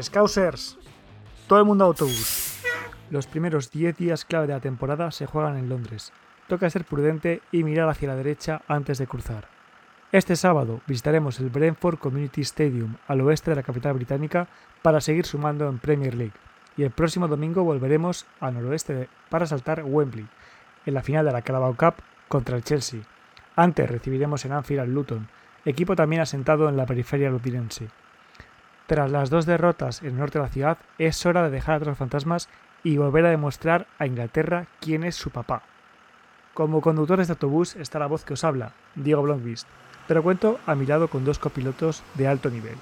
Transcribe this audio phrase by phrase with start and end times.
[0.00, 0.78] Scousers,
[1.48, 2.60] todo el mundo autobús.
[3.10, 6.12] Los primeros 10 días clave de la temporada se juegan en Londres.
[6.48, 9.48] Toca ser prudente y mirar hacia la derecha antes de cruzar.
[10.12, 14.48] Este sábado visitaremos el Brentford Community Stadium al oeste de la capital británica
[14.82, 16.34] para seguir sumando en Premier League.
[16.76, 20.28] Y el próximo domingo volveremos al noroeste para saltar Wembley,
[20.84, 21.94] en la final de la Carabao Cup
[22.28, 23.00] contra el Chelsea.
[23.56, 25.28] Antes recibiremos en Anfield al Luton,
[25.64, 27.88] equipo también asentado en la periferia londinense.
[28.86, 31.88] Tras las dos derrotas en el norte de la ciudad, es hora de dejar atrás
[31.88, 32.48] los fantasmas
[32.84, 35.62] y volver a demostrar a Inglaterra quién es su papá.
[36.54, 39.66] Como conductores de autobús está la voz que os habla, Diego Blomqvist,
[40.06, 42.76] pero cuento a mi lado con dos copilotos de alto nivel.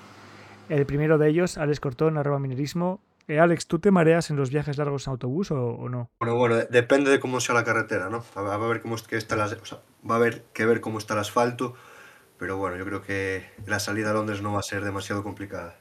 [0.69, 3.00] El primero de ellos, Alex Cortón, arroba minerismo.
[3.27, 6.11] Eh, Alex, ¿tú te mareas en los viajes largos en autobús o, no?
[6.21, 8.23] Bueno, bueno, depende de cómo sea la carretera, ¿no?
[8.37, 11.75] Va a ver cómo está va a haber que ver cómo está el asfalto,
[12.39, 15.77] pero bueno, yo creo que la salida a Londres no va a ser demasiado complicada.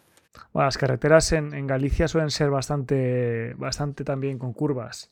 [0.51, 5.11] Bueno, las carreteras en, Galicia suelen ser bastante, bastante también con curvas.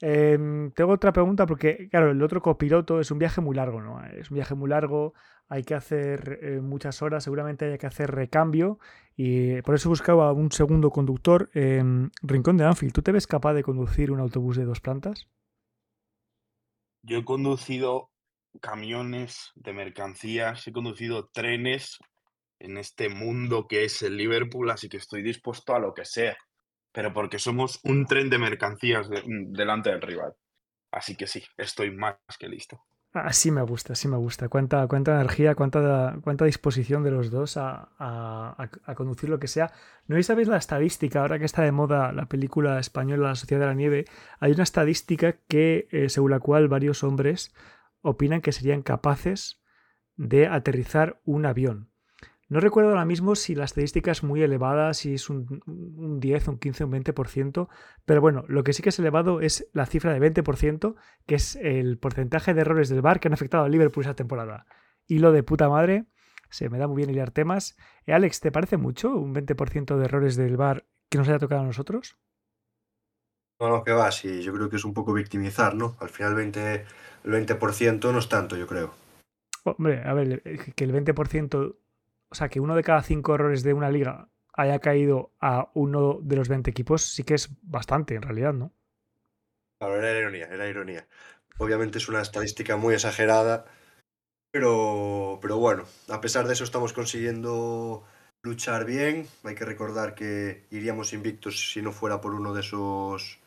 [0.00, 4.04] Em, tengo otra pregunta porque, claro, el otro copiloto es un viaje muy largo, ¿no?
[4.04, 5.14] Es un viaje muy largo,
[5.48, 8.78] hay que hacer eh, muchas horas, seguramente hay que hacer recambio
[9.16, 11.50] y por eso buscaba un segundo conductor.
[11.54, 15.28] en Rincón de Anfield, ¿tú te ves capaz de conducir un autobús de dos plantas?
[17.02, 18.10] Yo he conducido
[18.60, 21.98] camiones de mercancías, he conducido trenes
[22.64, 26.36] en este mundo que es el Liverpool, así que estoy dispuesto a lo que sea,
[26.92, 30.34] pero porque somos un tren de mercancías mm, delante del rival.
[30.90, 32.80] Así que sí, estoy más que listo.
[33.12, 34.48] Así me gusta, así me gusta.
[34.48, 39.72] Cuánta, cuánta energía, cuánta, cuánta disposición de los dos a, a, conducir lo que sea.
[40.08, 43.66] No sabéis la estadística, ahora que está de moda la película española La Sociedad de
[43.66, 44.04] la Nieve,
[44.40, 47.54] hay una estadística que, eh, según la cual varios hombres
[48.02, 49.62] opinan que serían capaces
[50.16, 51.93] de aterrizar un avión.
[52.48, 55.62] No recuerdo ahora mismo si la estadística es muy elevada, si es un,
[56.20, 57.68] 10, un 15, un 20%,
[58.04, 60.94] pero bueno, lo que sí que es elevado es la cifra de 20%,
[61.26, 64.66] que es el porcentaje de errores del bar que han afectado a Liverpool esa temporada.
[65.06, 66.06] Y lo de puta madre,
[66.50, 67.76] se me da muy bien hilar temas.
[68.06, 71.62] Eh, Alex, ¿te parece mucho un 20% de errores del bar que nos haya tocado
[71.62, 72.16] a nosotros?
[73.58, 75.96] No, no, que va, sí, yo creo que es un poco victimizar, ¿no?
[76.00, 76.84] Al final 20,
[77.24, 78.92] el 20% no es tanto, yo creo.
[79.64, 80.42] Hombre, a ver,
[80.74, 81.76] que el 20%
[82.34, 86.18] o sea, que uno de cada cinco errores de una liga haya caído a uno
[86.20, 88.72] de los 20 equipos, sí que es bastante en realidad, ¿no?
[89.78, 91.06] Claro, era ironía, era ironía.
[91.58, 93.66] Obviamente es una estadística muy exagerada,
[94.50, 98.04] pero, pero bueno, a pesar de eso estamos consiguiendo
[98.42, 99.28] luchar bien.
[99.44, 103.38] Hay que recordar que iríamos invictos si no fuera por uno de esos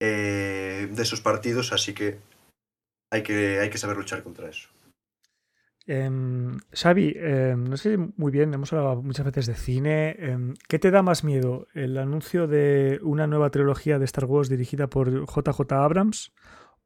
[0.00, 2.20] eh, de esos partidos, así que
[3.10, 4.68] hay que, hay que saber luchar contra eso.
[5.88, 10.16] Em, Xavi, em, no sé muy bien, hemos hablado muchas veces de cine.
[10.18, 11.68] Em, ¿Qué te da más miedo?
[11.74, 16.34] ¿El anuncio de una nueva trilogía de Star Wars dirigida por JJ Abrams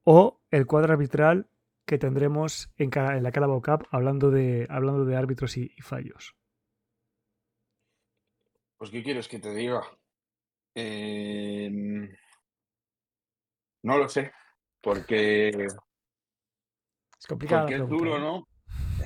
[0.05, 1.49] o el cuadro arbitral
[1.87, 6.37] que tendremos en, en la Carabao Cup hablando de, hablando de árbitros y, fallos?
[8.77, 9.81] Pues, ¿qué quieres que te diga?
[13.83, 14.33] no lo sé,
[14.81, 17.63] porque es complicado.
[17.63, 18.21] Porque es duro, ¿eh?
[18.21, 18.50] ¿no?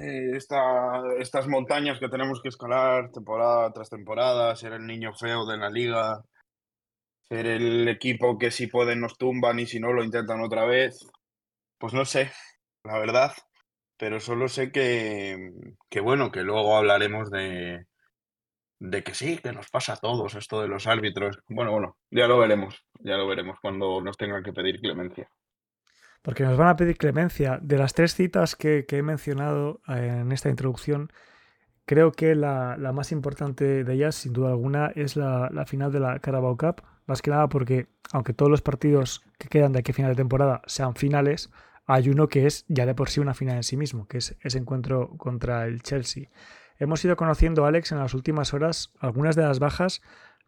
[0.01, 5.57] Eh, estas montañas que tenemos que escalar temporada tras temporada, ser el niño feo de
[5.57, 6.23] la liga,
[7.29, 11.07] ser el equipo que si pueden nos tumban y si no lo intentan otra vez.
[11.79, 12.33] Pues no sé,
[12.85, 13.33] la verdad,
[13.97, 15.53] pero solo sé que,
[15.89, 17.87] que bueno, que luego hablaremos de,
[18.81, 21.39] de que sí, que nos pasa a todos esto de los árbitros.
[21.49, 25.29] Bueno, bueno, ya lo veremos, ya lo veremos cuando nos tengan que pedir clemencia
[26.25, 27.59] porque nos van a pedir clemencia.
[27.61, 31.13] De las tres citas que, he mencionado eh, en esta introducción,
[31.85, 36.19] creo que la, más importante de ellas, sin duda alguna, es la, final de la
[36.21, 36.83] Carabao Cup.
[37.05, 40.17] Más que nada porque, aunque todos los partidos que quedan de aquí a final de
[40.17, 41.51] temporada sean finales,
[41.85, 44.35] hay uno que es ya de por sí una final en sí mismo, que es
[44.41, 46.31] ese encuentro contra el Chelsea.
[46.79, 50.01] Hemos ido conociendo, Alex, en las últimas horas algunas de las bajas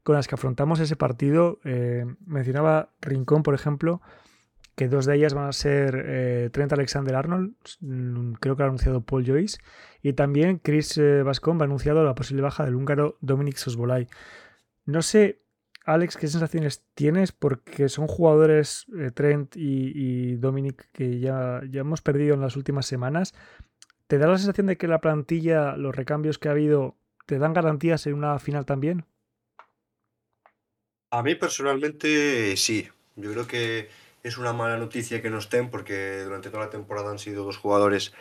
[0.03, 1.59] con las que afrontamos ese partido.
[1.65, 4.01] Eh, mencionaba Rincón, por ejemplo,
[4.77, 9.01] que dos de ellas van a ser eh, Trent Alexander-Arnold, mm, creo que ha anunciado
[9.01, 9.59] Paul Joyce,
[10.03, 14.07] y también Chris eh, Vascon ha anunciado la posible baja del húngaro Dominic Sosbolay.
[14.85, 15.41] No sé,
[15.87, 22.03] Alex, qué sensaciones tienes, porque son jugadores eh, Trent y, Dominic que ya, ya hemos
[22.03, 23.35] perdido en las últimas semanas.
[24.07, 27.55] ¿Te da la sensación de que la plantilla, los recambios que ha habido, te dan
[27.55, 29.07] garantías en una final también?
[31.11, 32.89] A mí personalmente sí.
[33.17, 33.89] Yo creo que
[34.27, 37.59] es una mala noticia que no estén porque durante toda la temporada han sido dos
[37.59, 38.13] jugadores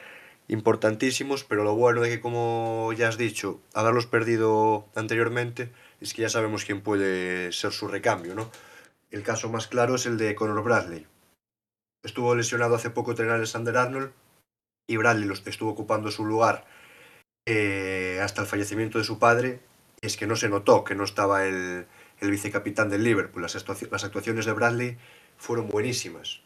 [0.48, 6.22] importantísimos, pero lo bueno es que, como ya has dicho, haberlos perdido anteriormente, es que
[6.22, 8.52] ya sabemos quién puede ser su recambio, ¿no?
[9.10, 11.08] El caso más claro es el de Conor Bradley.
[12.04, 14.12] Estuvo lesionado hace poco Trent Alexander Arnold
[14.86, 16.66] y Bradley estuvo ocupando su lugar
[17.48, 19.60] eh, hasta el fallecimiento de su padre.
[20.02, 21.88] Es que no se notó que no estaba el,
[22.20, 23.42] el vicecapitán del Liverpool.
[23.42, 24.98] Las, las, actuaciones de Bradley
[25.38, 26.42] fueron buenísimas.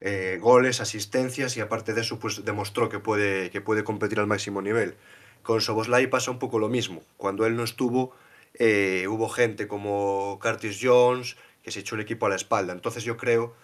[0.00, 4.26] Eh, goles, asistencias y aparte de eso pues demostró que puede, que puede competir al
[4.26, 4.94] máximo nivel.
[5.42, 7.02] Con Soboslai pasa un poco lo mismo.
[7.16, 8.14] Cuando él no estuvo,
[8.54, 12.72] eh, hubo gente como Curtis Jones que se echó el equipo a la espalda.
[12.72, 13.54] Entonces yo creo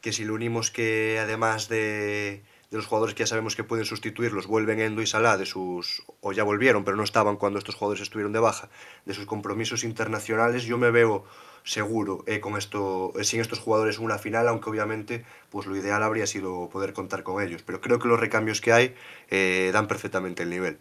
[0.00, 2.42] que si le unimos que además de,
[2.74, 6.02] de los jugadores que ya sabemos que pueden sustituirlos, vuelven Endo y Salah de sus,
[6.20, 8.68] o ya volvieron, pero no estaban cuando estos jugadores estuvieron de baja,
[9.04, 11.24] de sus compromisos internacionales, yo me veo
[11.62, 16.02] seguro eh, con esto, eh, sin estos jugadores una final, aunque obviamente pues lo ideal
[16.02, 17.62] habría sido poder contar con ellos.
[17.62, 18.94] Pero creo que los recambios que hay
[19.30, 20.78] eh, dan perfectamente el nivel.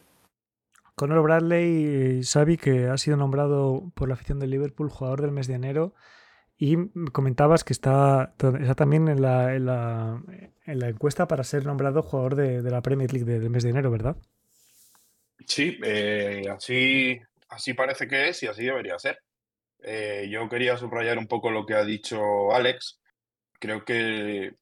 [0.96, 5.46] Conor Bradley, Xavi, que ha sido nombrado por la afición del Liverpool jugador del mes
[5.46, 5.94] de enero,
[6.66, 6.78] y
[7.12, 8.36] comentabas que está,
[8.78, 10.24] también en la, en, la,
[10.66, 13.92] en la, encuesta para ser nombrado jugador de, la Premier League del mes de enero,
[13.92, 14.16] ¿verdad?
[15.46, 17.20] Sí, eh, así,
[17.50, 19.20] así parece que es y así debería ser.
[19.84, 23.02] Eh, yo quería subrayar un poco lo que ha dicho Alex.
[23.60, 24.54] Creo que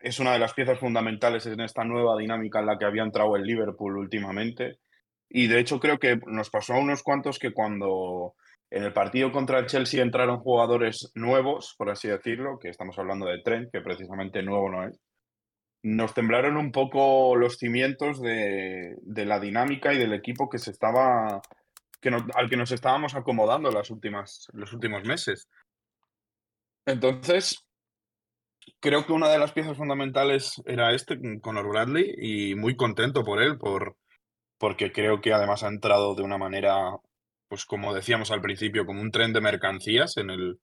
[0.00, 3.36] es una de las piezas fundamentales en esta nueva dinámica en la que había entrado
[3.36, 4.80] el Liverpool últimamente.
[5.28, 8.34] Y de hecho creo que nos pasó a unos cuantos que cuando
[8.70, 13.26] en el partido contra el Chelsea entraron jugadores nuevos, por así decirlo, que estamos hablando
[13.26, 14.98] de Trent, que precisamente nuevo no es.
[15.82, 21.40] Nos temblaron un poco los cimientos de, la dinámica y del equipo que se estaba
[22.00, 25.48] que al que nos estábamos acomodando las últimas, los últimos meses.
[26.86, 27.64] Entonces,
[28.80, 33.42] creo que una de las piezas fundamentales era este, Conor Bradley, y muy contento por
[33.42, 33.96] él, por,
[34.58, 36.96] porque creo que además ha entrado de una manera,
[37.48, 40.60] pues como decíamos al principio, como un tren de mercancías en el,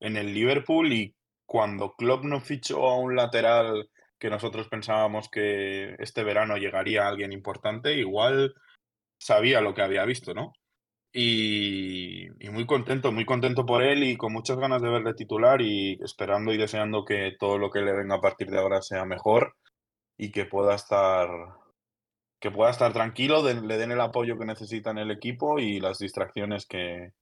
[0.00, 1.14] en el Liverpool, y
[1.46, 7.32] cuando Klopp no fichó a un lateral que nosotros pensábamos que este verano llegaría alguien
[7.32, 8.54] importante, igual
[9.18, 10.52] sabía lo que había visto, ¿no?
[11.12, 15.98] Y, muy contento, muy contento por él y con muchas ganas de verle titular y
[16.02, 19.56] esperando y deseando que todo lo que le venga a partir de ahora sea mejor
[20.16, 21.28] y que pueda estar
[22.42, 25.98] que pueda estar tranquilo, le den el apoyo que necesita en el equipo y las
[25.98, 27.12] distracciones que,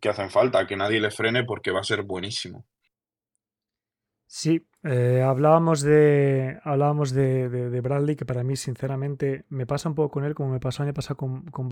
[0.00, 2.64] que hacen falta, que nadie le frene porque va a ser buenísimo.
[4.26, 10.12] Sí, eh, hablábamos, de, hablábamos de, Bradley, que para mí, sinceramente, me pasa un poco
[10.12, 11.68] con él, como me pasó año pasado con, con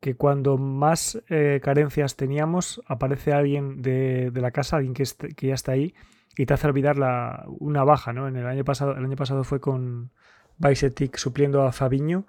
[0.00, 5.04] que cuando más eh, carencias teníamos, aparece alguien de, de la casa, alguien que,
[5.34, 5.94] que, ya está ahí,
[6.36, 8.28] y te hace olvidar la, una baja, ¿no?
[8.28, 10.12] En el año pasado, el año pasado fue con
[10.58, 12.26] Bicetic supliendo a Fabiño,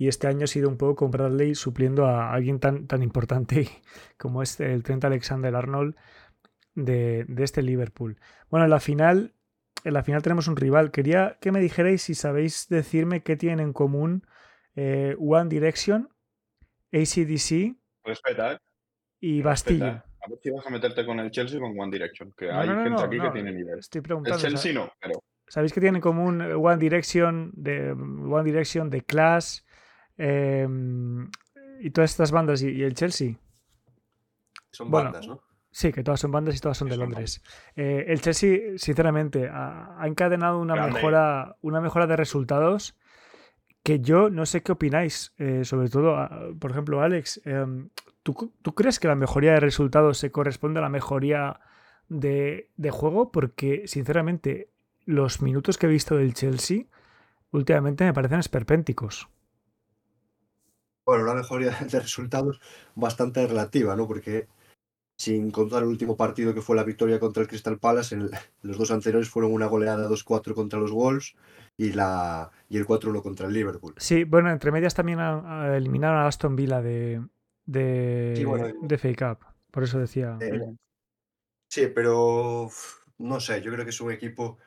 [0.00, 3.68] y este año ha sido un poco con Bradley supliendo a alguien tan, tan importante
[4.18, 5.94] como es el Trent Alexander Arnold
[6.74, 8.18] de, de este Liverpool.
[8.48, 9.34] Bueno, en la final,
[9.84, 10.90] en la final tenemos un rival.
[10.90, 14.26] Quería que me dijerais si sabéis decirme qué tienen en común
[14.74, 16.08] eh, One Direction
[16.92, 17.76] ACDC
[19.20, 20.06] y Bastilla.
[20.22, 23.02] A ver si vas a meterte con el Chelsea con One Direction, que hay gente
[23.02, 23.78] aquí que tiene nivel.
[23.78, 24.36] Estoy preguntando.
[24.36, 25.22] El Chelsea no, pero...
[25.50, 29.62] ¿Sabéis que tiene en común One Direction, de One Direction, de Clash
[30.16, 31.28] em,
[31.80, 33.34] y todas estas bandas y, el Chelsea?
[34.70, 35.42] Son bandas, ¿no?
[35.72, 37.42] Sí, que todas son bandas y todas son de Londres.
[37.74, 42.96] Eh, el Chelsea, sinceramente, ha, ha encadenado una mejora, una mejora de resultados
[43.82, 46.28] que yo no sé qué opináis, eh, sobre todo,
[46.60, 47.88] por ejemplo, Alex, em,
[48.22, 51.58] ¿tú, ¿tú, crees que la mejoría de resultados se corresponde a la mejoría
[52.08, 53.32] de, de, juego?
[53.32, 54.69] Porque, sinceramente,
[55.10, 56.84] los minutos que he visto del Chelsea
[57.52, 59.28] últimamente me parecen esperpénticos.
[61.04, 62.60] Bueno, una mejoría de resultados
[62.94, 64.06] bastante relativa, ¿no?
[64.06, 64.48] Porque
[65.18, 68.30] sin contar el último partido que fue la victoria contra el Crystal Palace, en
[68.62, 71.34] los dos anteriores fueron una goleada 2-4 contra los Wolves
[71.76, 73.94] y, la, y el 4-1 contra el Liverpool.
[73.98, 77.20] Sí, bueno, entre medias también eliminaron a Aston Villa de,
[77.66, 79.38] de, de Fake Up,
[79.70, 80.38] por eso decía.
[80.40, 80.74] Eh,
[81.68, 82.70] sí, pero
[83.18, 84.58] no sé, yo creo que es un equipo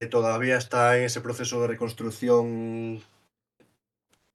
[0.00, 3.02] que todavía está en ese proceso de reconstrucción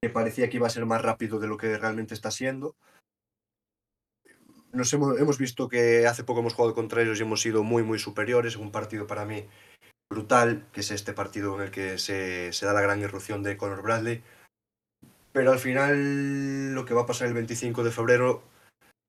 [0.01, 2.75] que parecía que iba a ser más rápido de lo que realmente está siendo.
[4.71, 7.83] Nos hemos, hemos visto que hace poco hemos jugado contra ellos y hemos sido muy,
[7.83, 8.55] muy superiores.
[8.55, 9.45] Un partido para mí
[10.09, 13.57] brutal, que es este partido en el que se, se da la gran irrupción de
[13.57, 14.23] Conor Bradley.
[15.33, 18.43] Pero al final lo que va a pasar el 25 de febrero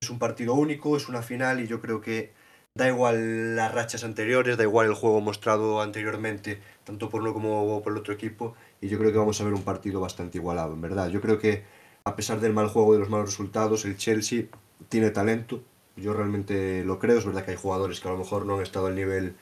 [0.01, 2.33] es un partido único, es una final y yo creo que
[2.75, 7.83] da igual las rachas anteriores, da igual el juego mostrado anteriormente, tanto por uno como
[7.83, 10.75] por el otro equipo, y yo creo que vamos a ver un partido bastante igualado,
[10.75, 11.09] en verdad.
[11.09, 11.65] Yo creo que
[12.05, 14.47] a pesar del mal juego y de los malos resultados, el Chelsea
[14.89, 15.63] tiene talento.
[15.97, 17.19] Yo realmente lo creo.
[17.19, 19.37] Es verdad que hay jugadores que a lo mejor no han estado al nivel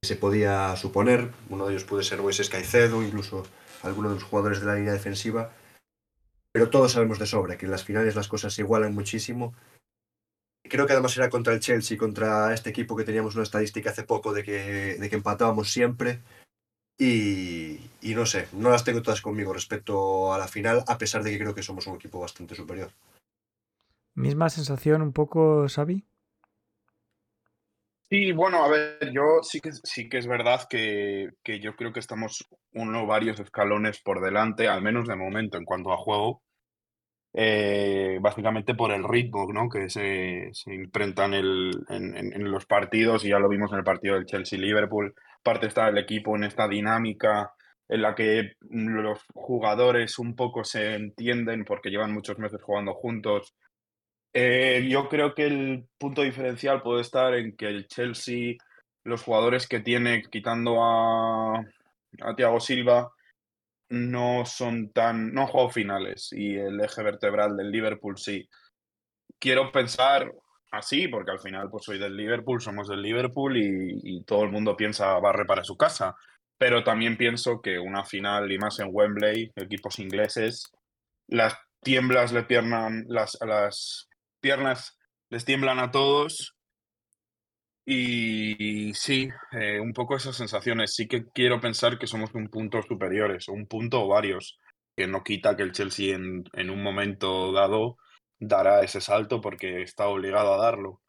[0.00, 1.30] que se podía suponer.
[1.48, 3.44] Uno de ellos puede ser Moisés Caicedo, incluso
[3.82, 5.50] alguno de los jugadores de la línea defensiva.
[6.52, 9.54] Pero todos sabemos de sobra que en las finales las cosas se igualan muchísimo.
[10.68, 14.04] Creo que además era contra el Chelsea, contra este equipo que teníamos una estadística hace
[14.04, 16.20] poco de que, de que empatábamos siempre.
[16.98, 21.22] Y, y, no sé, no las tengo todas conmigo respecto a la final, a pesar
[21.22, 22.90] de que creo que somos un equipo bastante superior.
[24.14, 26.02] ¿Misma sensación un poco, Xavi?
[28.08, 31.92] Sí, bueno, a ver, yo sí que, sí que es verdad que, que yo creo
[31.92, 35.96] que estamos uno o varios escalones por delante, al menos de momento, en cuanto a
[35.96, 36.42] juego.
[37.38, 39.68] Eh, básicamente por el ritmo ¿no?
[39.68, 44.24] que se, se imprenta en, los partidos, y ya lo vimos en el partido del
[44.24, 45.14] Chelsea-Liverpool.
[45.42, 47.52] Parte está el equipo en esta dinámica
[47.88, 53.54] en la que los jugadores un poco se entienden porque llevan muchos meses jugando juntos
[54.38, 58.56] eh, yo creo que el punto diferencial puede estar en que el Chelsea,
[59.02, 61.58] los jugadores que tiene, quitando a,
[62.20, 63.10] a Thiago Silva,
[63.88, 65.32] no son tan.
[65.32, 68.48] no han finales y el eje vertebral del Liverpool sí.
[69.38, 70.32] Quiero pensar
[70.70, 74.50] así, porque al final pues soy del Liverpool, somos del Liverpool y, y todo el
[74.50, 76.14] mundo piensa barre para su casa.
[76.58, 80.72] Pero también pienso que una final y más en Wembley, equipos ingleses,
[81.28, 84.08] las tiemblas le piernan las, las
[84.40, 84.98] piernas
[85.30, 86.55] les tiemblan a todos.
[87.88, 90.94] Y sí, eh, un poco esas sensaciones.
[90.94, 94.58] Sí que quiero pensar que somos un punto superiores, un punto o varios,
[94.96, 97.96] que no quita que el Chelsea en, en un momento dado
[98.40, 101.00] dará ese salto porque está obligado a darlo.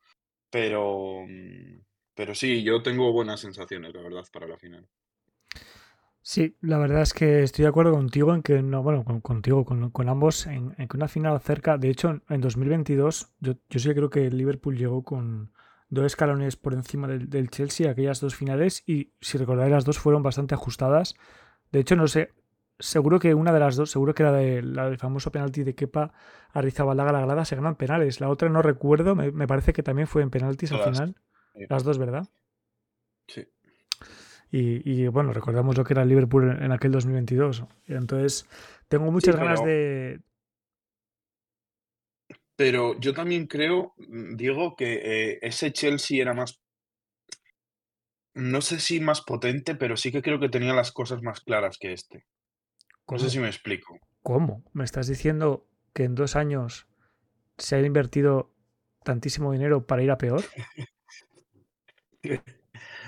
[0.51, 1.81] Pero, mm,
[2.13, 4.87] pero sí, yo tengo buenas sensaciones, la verdad, para la final.
[6.21, 9.65] Sí, la verdad es que estoy de acuerdo contigo en que, no, bueno, con, contigo,
[9.65, 13.89] con, con ambos, en, que una final cerca, de hecho, en 2022, yo, yo sí
[13.93, 15.53] creo que Liverpool llegó con
[15.89, 19.99] dos escalones por encima del, del, Chelsea, aquellas dos finales, y si recordáis, las dos
[19.99, 21.15] fueron bastante ajustadas.
[21.71, 22.33] De hecho, no sé,
[22.79, 25.75] seguro que una de las dos, seguro que la, de, la del famoso penalti de
[25.75, 26.13] Kepa
[26.51, 28.19] a Rizabalaga la grada, se ganan penales.
[28.19, 31.15] La otra no recuerdo, me, me parece que también fue en penaltis al final.
[31.69, 32.27] Las dos, ¿verdad?
[33.27, 33.47] Sí.
[34.51, 37.65] Y, y, bueno, recordamos lo que era el Liverpool en, en aquel 2022.
[37.87, 38.47] Entonces,
[38.87, 40.21] tengo muchas sí, ganas de.
[42.57, 43.93] Pero yo también creo,
[44.35, 46.59] Diego, que eh, ese Chelsea era más.
[48.33, 51.77] No sé si más potente, pero sí que creo que tenía las cosas más claras
[51.79, 52.25] que este.
[53.05, 53.19] ¿Cómo?
[53.19, 53.99] No sé si me explico.
[54.23, 54.63] ¿Cómo?
[54.73, 56.87] ¿Me estás diciendo que en dos años
[57.59, 58.51] se ha invertido
[59.03, 60.43] tantísimo dinero para ir a peor?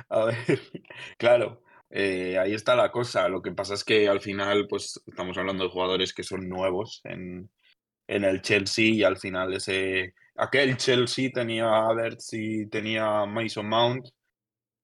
[0.10, 0.38] A ver,
[1.18, 3.28] claro, eh, ahí está la cosa.
[3.30, 7.02] Lo que pasa es que al final, pues estamos hablando de jugadores que son nuevos
[7.04, 7.50] en,
[8.10, 11.90] en el Chelsea y al final ese aquel Chelsea tenía a
[12.32, 14.08] y tenía Mason Mount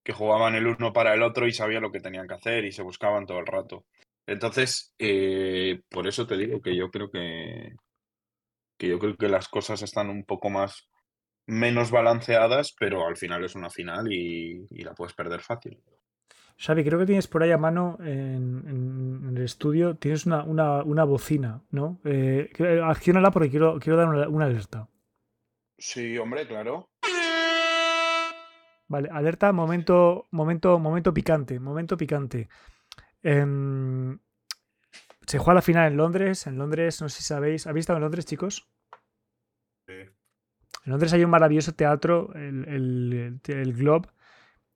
[0.03, 2.71] que jugaban el uno para el otro y sabían lo que tenían que hacer y
[2.71, 3.85] se buscaban todo el rato.
[4.27, 7.73] Entonces, eh, por eso te digo que yo creo que,
[8.77, 10.87] que yo creo que las cosas están un poco más
[11.47, 15.81] menos balanceadas, pero al final es una final y la puedes perder fácil.
[16.57, 20.43] Xavi, creo que tienes por ahí a mano en, en, en el estudio, tienes una,
[20.43, 21.99] una, una bocina, ¿no?
[22.05, 22.49] Eh,
[22.83, 24.87] acciónala porque quiero, quiero dar una, una, alerta.
[25.77, 26.89] Sí, hombre, claro.
[28.87, 32.47] Vale, alerta, momento, momento, momento picante, momento picante.
[33.21, 34.17] Eh,
[35.25, 38.03] se juega la final en Londres, en Londres, no sé si sabéis, ¿habéis estado en
[38.03, 38.69] Londres, chicos?
[39.87, 39.93] Sí.
[39.93, 44.07] En Londres hay un maravilloso teatro, el, el, el Globe,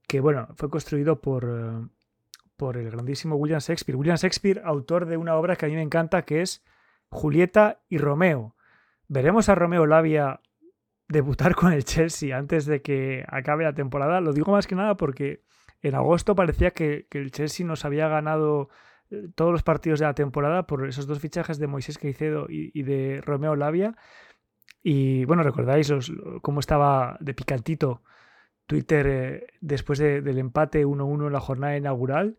[0.10, 1.88] que bueno, fue construido por, uh,
[2.58, 3.96] por el grandísimo William Shakespeare.
[3.96, 6.66] William Shakespeare, autor de una obra que a mí me encanta, que es
[7.10, 8.56] Julieta y Romeo.
[9.08, 10.42] Veremos a Romeo Labia
[11.08, 14.20] debutar con el Chelsea antes de que acabe la temporada.
[14.20, 15.44] Lo digo más que nada porque
[15.84, 18.70] en agosto parecía que, el Chelsea nos había ganado
[19.12, 22.82] eh, todos los partidos de la temporada por esos dos fichajes de Moisés Caicedo y,
[22.82, 23.96] de Romeo Labia.
[24.82, 25.94] Y bueno, recordáis
[26.42, 28.02] cómo estaba de picantito
[28.70, 32.38] Twitter eh, después de, del empate 1-1 en la jornada inaugural.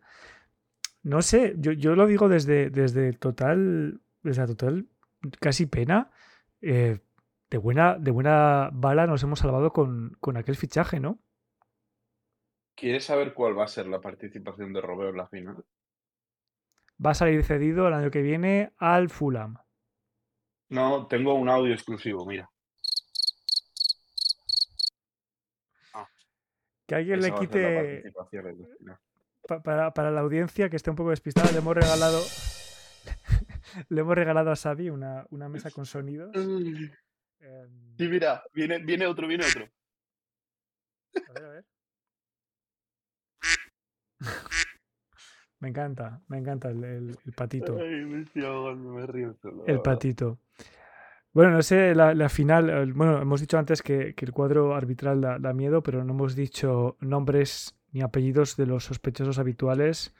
[1.03, 4.87] No sé, yo, yo lo digo desde, desde total, desde total
[5.41, 6.09] casi pena.
[6.61, 6.99] Eh,
[7.49, 11.19] de, buena, de buena bala nos hemos salvado con, con aquel fichaje, ¿no?
[12.75, 15.65] ¿Quieres saber cuál va a ser la participación de Romeo en la final?
[17.05, 19.57] Va a salir cedido el año que viene al Fulham.
[20.69, 22.50] No, tengo un audio exclusivo, mira.
[26.91, 28.03] Que alguien le quite.
[29.47, 32.21] Pa para, para, la audiencia que esté un poco despistada, le hemos regalado.
[33.89, 36.35] le hemos regalado a Xavi una, una mesa con sonidos.
[36.35, 36.91] Em,
[37.97, 39.69] Sí, mira, viene, viene otro, viene otro.
[41.27, 41.65] a ver, a ver.
[45.59, 47.77] Me encanta, me encanta el, el- el patito.
[47.79, 48.25] Ay, me
[48.75, 49.63] me río solo.
[49.67, 50.39] El patito.
[51.33, 54.75] Bueno, no sé, la, la final, el- bueno, hemos dicho antes que, que el cuadro
[54.75, 60.13] arbitral da, da miedo, pero no hemos dicho nombres ni apellidos de los sospechosos habituales.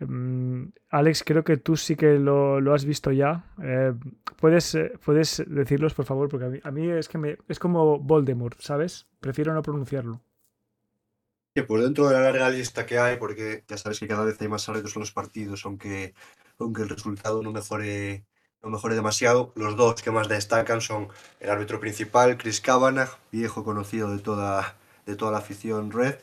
[0.00, 3.44] Mm, Alex, creo que tú sí que lo, lo has visto ya.
[3.62, 3.94] Eh,
[4.40, 6.28] ¿puedes, eh, ¿Puedes decirlos, por favor?
[6.28, 9.06] Porque a mí, es que me, es como Voldemort, ¿sabes?
[9.20, 10.20] Prefiero no pronunciarlo.
[11.54, 14.40] Que por dentro de la larga lista que hay, porque ya sabes que cada vez
[14.40, 16.14] hay más árbitros en los partidos, aunque,
[16.58, 18.26] aunque el resultado no mejore,
[18.62, 21.08] no mejore demasiado, los dos que más destacan son
[21.40, 26.16] el árbitro principal, Chris Kavanagh, viejo conocido de toda, de toda la afición red,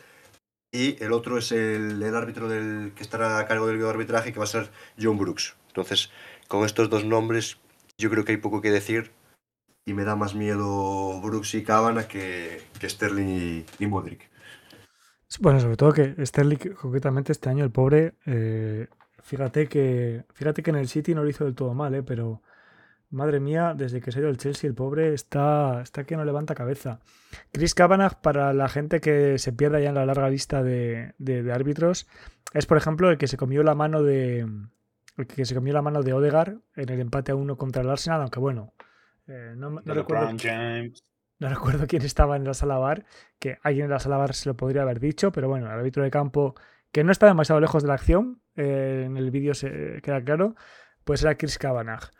[0.71, 4.39] y el otro es el, el árbitro del, que estará a cargo del videoarbitraje, que
[4.39, 5.55] va a ser John Brooks.
[5.67, 6.11] Entonces,
[6.47, 7.57] con estos dos nombres,
[7.97, 9.11] yo creo que hay poco que decir,
[9.85, 14.29] y me da más miedo Brooks y Kavanagh que, que Sterling y, y Modric.
[15.39, 18.87] Bueno, sobre todo que Sterling, concretamente este año, el pobre, eh,
[19.23, 22.03] fíjate que fíjate que en el City no lo hizo del todo mal, ¿eh?
[22.03, 22.41] pero
[23.11, 26.25] madre mía, desde que se ha ido el Chelsea, el pobre está, está que no
[26.25, 26.99] levanta cabeza.
[27.51, 31.43] Chris Kavanagh, para la gente que se pierda ya en la larga lista de, de-
[31.43, 32.07] de árbitros,
[32.53, 34.47] es por ejemplo el que se comió la mano de
[35.17, 37.89] el que se comió la mano de Odegar en el empate a uno contra el
[37.89, 38.73] Arsenal, aunque bueno,
[39.27, 41.03] eh, no, no De recuerdo LeBron James.
[41.39, 43.05] no recuerdo quién estaba en la sala bar,
[43.39, 46.03] que alguien en la sala bar se lo podría haber dicho, pero bueno, el árbitro
[46.03, 46.55] de campo,
[46.93, 50.55] que no está demasiado lejos de la acción, eh, en el vídeo se queda claro,
[51.03, 52.11] pues era Chris Kavanagh.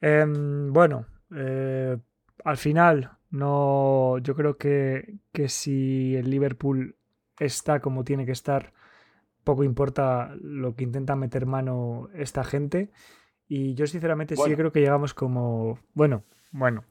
[0.00, 1.98] Em, bueno, eh,
[2.44, 6.96] al final, no, yo creo que, que si el Liverpool
[7.38, 8.72] está como tiene que estar,
[9.42, 12.92] poco importa lo que intenta meter mano esta gente.
[13.48, 16.22] Y yo sinceramente sí creo que llegamos como, bueno,
[16.52, 16.84] bueno,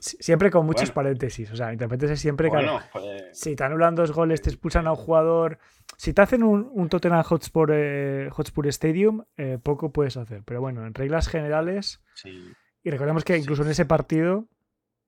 [0.00, 0.94] siempre con muchos Bueno.
[0.94, 4.86] paréntesis, o sea, paréntesis siempre, claro, Bueno, pues, si te anulan dos goles, te expulsan
[4.86, 5.58] a un jugador.
[5.96, 10.42] Si te hacen un, un Tottenham Hotspur, eh, Hotspur Stadium, eh, poco puedes hacer.
[10.44, 12.52] Pero bueno, en reglas generales, sí.
[12.82, 13.40] y recordemos que Sí.
[13.40, 14.46] incluso en ese partido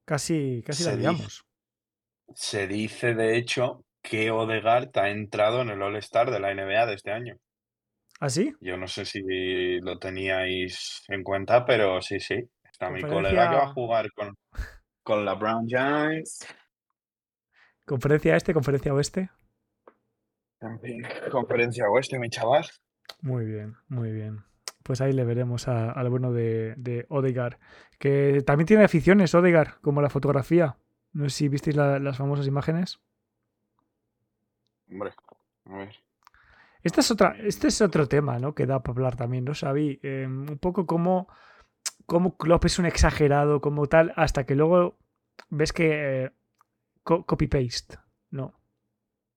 [0.05, 1.44] casi, casi la Se liamos.
[2.35, 6.94] Se dice, de hecho, que Odegaard ha entrado en el All-Star de la NBA de
[6.94, 7.37] este año.
[8.20, 8.55] ¿Ah, sí?
[8.61, 12.37] Yo no sé si lo teníais en cuenta, pero sí, sí.
[12.70, 14.35] Está mi colega que va a jugar con,
[15.02, 16.46] con la Brown Giants.
[17.84, 19.30] Conferencia este, conferencia oeste.
[20.58, 22.64] También Conferencia Oeste, mi chaval.
[23.20, 24.44] Muy bien, muy bien.
[24.84, 27.58] Pues ahí le veremos al bueno de, de Odegaard.
[27.98, 30.76] Que también tiene aficiones, Odegaard, como la fotografía.
[31.12, 33.00] No sé si visteis la- las famosas imágenes.
[34.90, 35.12] Hombre,
[35.66, 35.96] a ver.
[36.82, 38.54] Este es, otra, este es otro tema, ¿no?
[38.54, 40.00] Que da para hablar también, ¿no, Xavi?
[40.02, 41.28] Eh, un poco como,
[42.06, 44.98] como Klopp es un exagerado, como tal, hasta que luego
[45.50, 46.30] ves que eh,
[47.04, 47.98] co- copy-paste,
[48.30, 48.54] ¿no?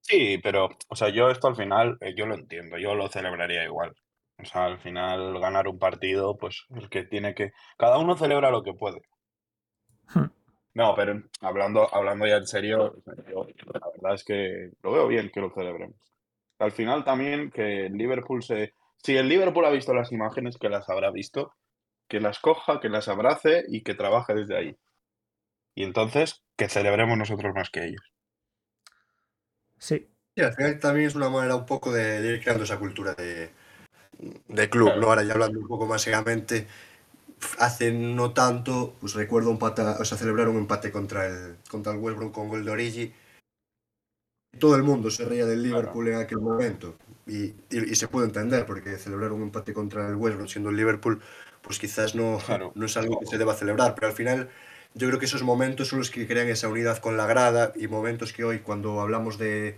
[0.02, 3.66] Sí, pero, o sea, yo esto al final, eh, yo lo entiendo, yo lo celebraría
[3.66, 3.94] igual.
[4.38, 7.52] O sea, al final ganar un partido, pues el que tiene que...
[7.78, 9.02] Cada uno celebra lo que puede.
[10.14, 10.30] Hmm.
[10.74, 12.96] No, pero hablando, hablando ya en serio,
[13.30, 15.98] yo, la verdad es que lo veo bien que lo celebremos.
[16.60, 18.74] Al final también que el Liverpool se...
[18.98, 21.54] Si el Liverpool ha visto las imágenes, que las habrá visto,
[22.08, 24.78] que las coja, que las abrace y que trabaje desde ahí.
[25.74, 28.02] Y entonces que celebremos nosotros más que ellos.
[29.80, 32.78] Sí, Sí, al final también es una manera un poco de, de ir creando esa
[32.78, 33.52] cultura de,
[34.48, 35.08] de club, ¿no?
[35.08, 36.68] Ahora ya hablando un poco más seriamente,
[37.60, 41.94] hace no tanto, pues recuerdo un pata, o sea, celebrar un empate contra el, contra
[41.94, 43.14] el West Brom con gol de Origi.
[44.60, 46.96] Todo el mundo se reía del Liverpool en aquel momento.
[47.28, 50.70] Y, y- y se puede entender, porque celebrar un empate contra el West Brom siendo
[50.70, 51.22] el Liverpool,
[51.66, 52.72] pues quizás no, Claro.
[52.76, 54.50] no es algo que se deba celebrar, pero al final
[54.94, 57.88] yo creo que esos momentos son los que crean esa unidad con la grada y
[57.88, 59.78] momentos que hoy cuando hablamos de,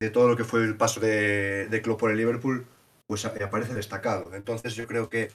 [0.00, 2.66] de todo lo que fue el paso de, de Klopp por el Liverpool,
[3.06, 4.34] pues aparece destacado.
[4.34, 5.30] Entonces yo creo que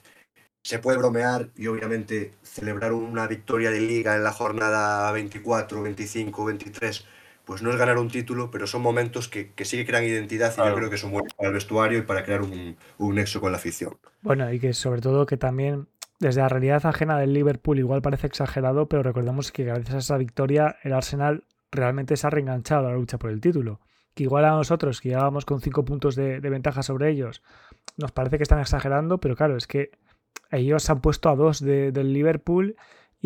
[0.66, 6.46] se puede bromear y obviamente celebrar una victoria de liga en la jornada 24, 25,
[6.46, 7.06] 23,
[7.46, 10.52] pues no es ganar un título, pero son momentos que, que sí que crean identidad
[10.52, 10.70] y Claro.
[10.72, 13.52] yo creo que son buenos para el vestuario y para crear un, un nexo con
[13.52, 13.98] la afición.
[14.22, 15.88] bueno, y que sobre todo que también
[16.20, 20.18] desde la realidad ajena del Liverpool igual parece exagerado, pero recordemos que gracias a esa
[20.18, 23.80] victoria el Arsenal realmente se ha reenganchado a la lucha por el título.
[24.14, 27.42] Que igual a nosotros, que llevábamos con cinco puntos de, de ventaja sobre ellos,
[27.98, 29.90] nos parece que están exagerando, pero claro, es que
[30.52, 32.76] ellos se han puesto a dos de- del Liverpool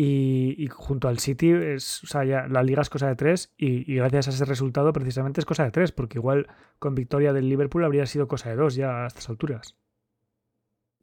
[0.00, 4.28] y, junto al City, es, o sea, la liga es cosa de tres y, gracias
[4.28, 6.46] a ese resultado precisamente es cosa de tres, porque igual
[6.78, 9.76] con victoria del Liverpool habría sido cosa de dos ya a estas alturas.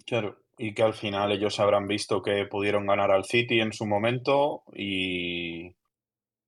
[0.05, 0.37] Claro.
[0.57, 4.63] y que al final ellos habrán visto que pudieron ganar al City en su momento
[4.73, 5.75] y,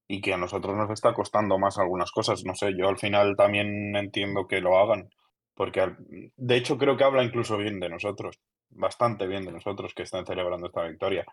[0.08, 2.46] y que a nosotros nos está costando más algunas cosas.
[2.46, 5.10] No sé, yo al final también entiendo que lo hagan,
[5.54, 5.98] porque
[6.38, 10.26] de hecho creo que habla incluso bien de nosotros, bastante bien de nosotros que están
[10.26, 11.26] celebrando esta victoria.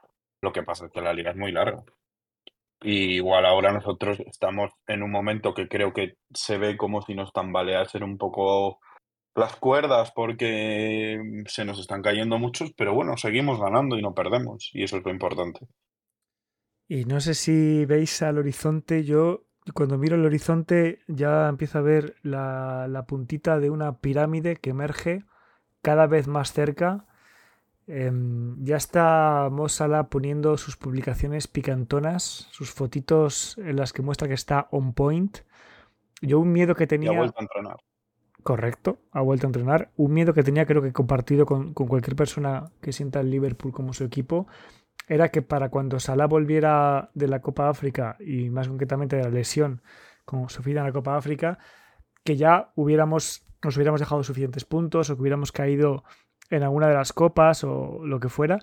[0.43, 1.83] Lo que pasa es que la liga es muy larga.
[2.81, 7.15] Y igual ahora nosotros estamos en un momento que creo que se ve como si
[7.15, 7.33] nos
[7.87, 8.79] ser un poco
[9.35, 14.71] las cuerdas porque se nos están cayendo muchos, pero bueno, seguimos ganando y no perdemos,
[14.73, 15.67] y eso es lo importante.
[16.87, 21.83] Y no sé si veis al horizonte, yo cuando miro el horizonte ya empiezo a
[21.83, 25.25] ver la, la puntita de una pirámide que emerge
[25.81, 27.07] cada vez más cerca.
[27.87, 34.35] Em, ya está Mosala poniendo sus publicaciones picantonas, sus fotitos en las que muestra que
[34.35, 35.39] está on point.
[36.23, 37.11] Yo un miedo que tenía...
[37.11, 37.77] ha vuelto a entrenar.
[38.43, 39.91] Correcto, ha vuelto a entrenar.
[39.97, 43.73] Un miedo que tenía creo que compartido con, con cualquier persona que sienta el Liverpool
[43.73, 44.47] como su equipo
[45.07, 49.31] era que para cuando Salah volviera de la Copa África y más concretamente de la
[49.31, 49.83] lesión
[50.25, 51.59] como sufrida en la Copa África,
[52.23, 56.05] que ya hubiéramos, nos hubiéramos dejado suficientes puntos o que hubiéramos caído
[56.51, 58.59] en alguna de las copas o lo que fuera.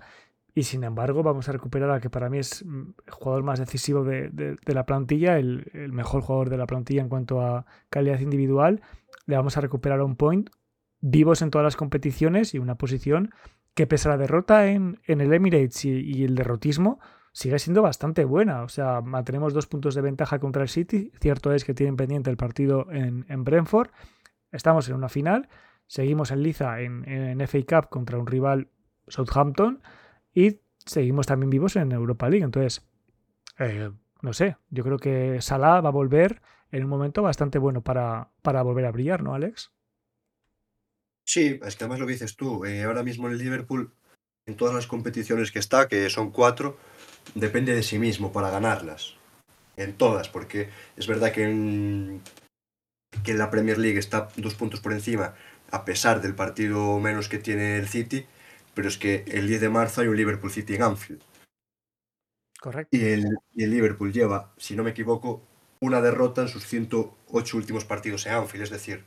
[0.54, 4.04] Y sin embargo, vamos a recuperar a que para mí es el jugador más decisivo
[4.04, 8.82] de, la plantilla, el, mejor jugador de la plantilla en cuanto a calidad individual.
[9.26, 10.50] Le vamos a recuperar un point
[11.00, 13.30] vivos en todas las competiciones y una posición
[13.74, 17.00] que pese a la derrota en, el Emirates y, el derrotismo,
[17.32, 18.62] sigue siendo bastante buena.
[18.62, 21.12] O sea, mantenemos dos puntos de ventaja contra el City.
[21.18, 23.88] Cierto es que tienen pendiente el partido en, Brentford.
[24.50, 25.48] Estamos en una final.
[25.86, 28.68] Seguimos en Liza en, FA Cup contra un rival
[29.08, 29.82] Southampton.
[30.34, 32.44] Y seguimos también vivos en Europa League.
[32.44, 32.86] Entonces,
[33.58, 33.90] eh,
[34.22, 36.40] no sé, yo creo que Salah va a volver
[36.70, 39.72] en un momento bastante bueno para, para volver a brillar, ¿no, Alex?
[41.24, 43.92] Sí, es que además lo dices tú, eh, ahora mismo en el Liverpool,
[44.46, 46.76] en todas las competiciones que está, que son cuatro,
[47.34, 49.16] depende de sí mismo para ganarlas.
[49.76, 52.20] En todas, porque es verdad que en,
[53.24, 55.34] que en la Premier League está dos puntos por encima,
[55.72, 58.26] a pesar del partido menos que tiene el City,
[58.74, 61.22] pero es que el 10 de marzo hay un Liverpool City en Anfield.
[62.60, 62.96] Correcto.
[62.96, 65.42] Y el, y el Liverpool lleva, si no me equivoco,
[65.80, 69.04] una derrota en sus 108 últimos partidos en Anfield, es decir,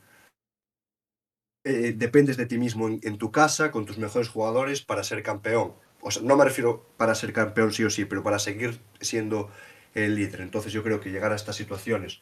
[1.64, 5.74] eh, dependes de ti mismo en, tu casa, con tus mejores jugadores, para ser campeón.
[6.00, 9.50] O sea, no me refiero para ser campeón sí o sí, pero para seguir siendo
[9.94, 10.42] el líder.
[10.42, 12.20] Entonces yo creo que llegar a estas situaciones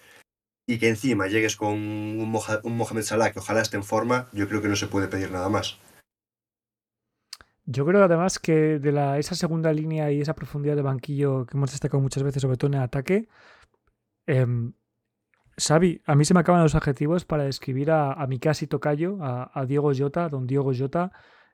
[0.67, 4.63] y que encima llegues con un, Mohamed Salah que ojalá esté en forma, yo creo
[4.63, 5.79] que no se puede pedir nada más.
[7.67, 11.57] Yo creo además que de la, esa segunda línea y esa profundidad de banquillo que
[11.57, 13.29] hemos destacado muchas veces, sobre todo en el ataque,
[14.27, 14.75] em,
[15.57, 19.65] Xavi, a mí se me acaban los adjetivos para describir a, mi casi tocayo, a,
[19.67, 21.13] Diego Jota, don Diego Jota.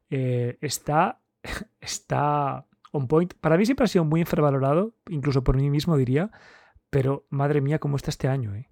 [0.09, 1.20] Eh, está,
[1.81, 3.35] está on point.
[3.35, 6.31] Para mí siempre ha sido muy infravalorado, incluso por mí mismo diría,
[6.88, 8.55] pero madre mía, cómo está este año.
[8.55, 8.70] ¿eh?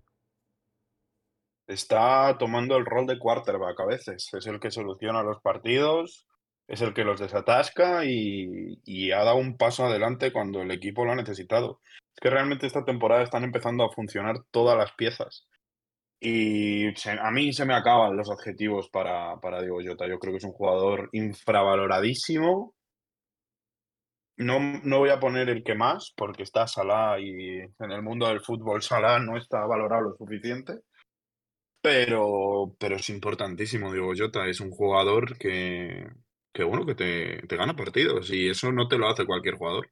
[1.68, 4.28] Está tomando el rol de quarterback a veces.
[4.32, 6.26] Es el que soluciona los partidos,
[6.66, 11.04] es el que los desatasca y, y ha dado un paso adelante cuando el equipo
[11.04, 11.80] lo ha necesitado
[12.20, 15.46] que realmente esta temporada están empezando a funcionar todas las piezas.
[16.20, 20.08] Y a mí se me acaban los adjetivos para, para Diego Jota.
[20.08, 22.74] Yo creo que es un jugador infravaloradísimo.
[24.36, 28.26] No, no voy a poner el que más, porque está Salah y en el mundo
[28.26, 30.80] del fútbol Salah no está valorado lo suficiente.
[31.80, 34.46] Pero, pero es importantísimo, Diego Jota.
[34.46, 36.08] Es un jugador que,
[36.52, 39.88] que bueno, que te, te gana partidos y eso no te lo hace cualquier jugador.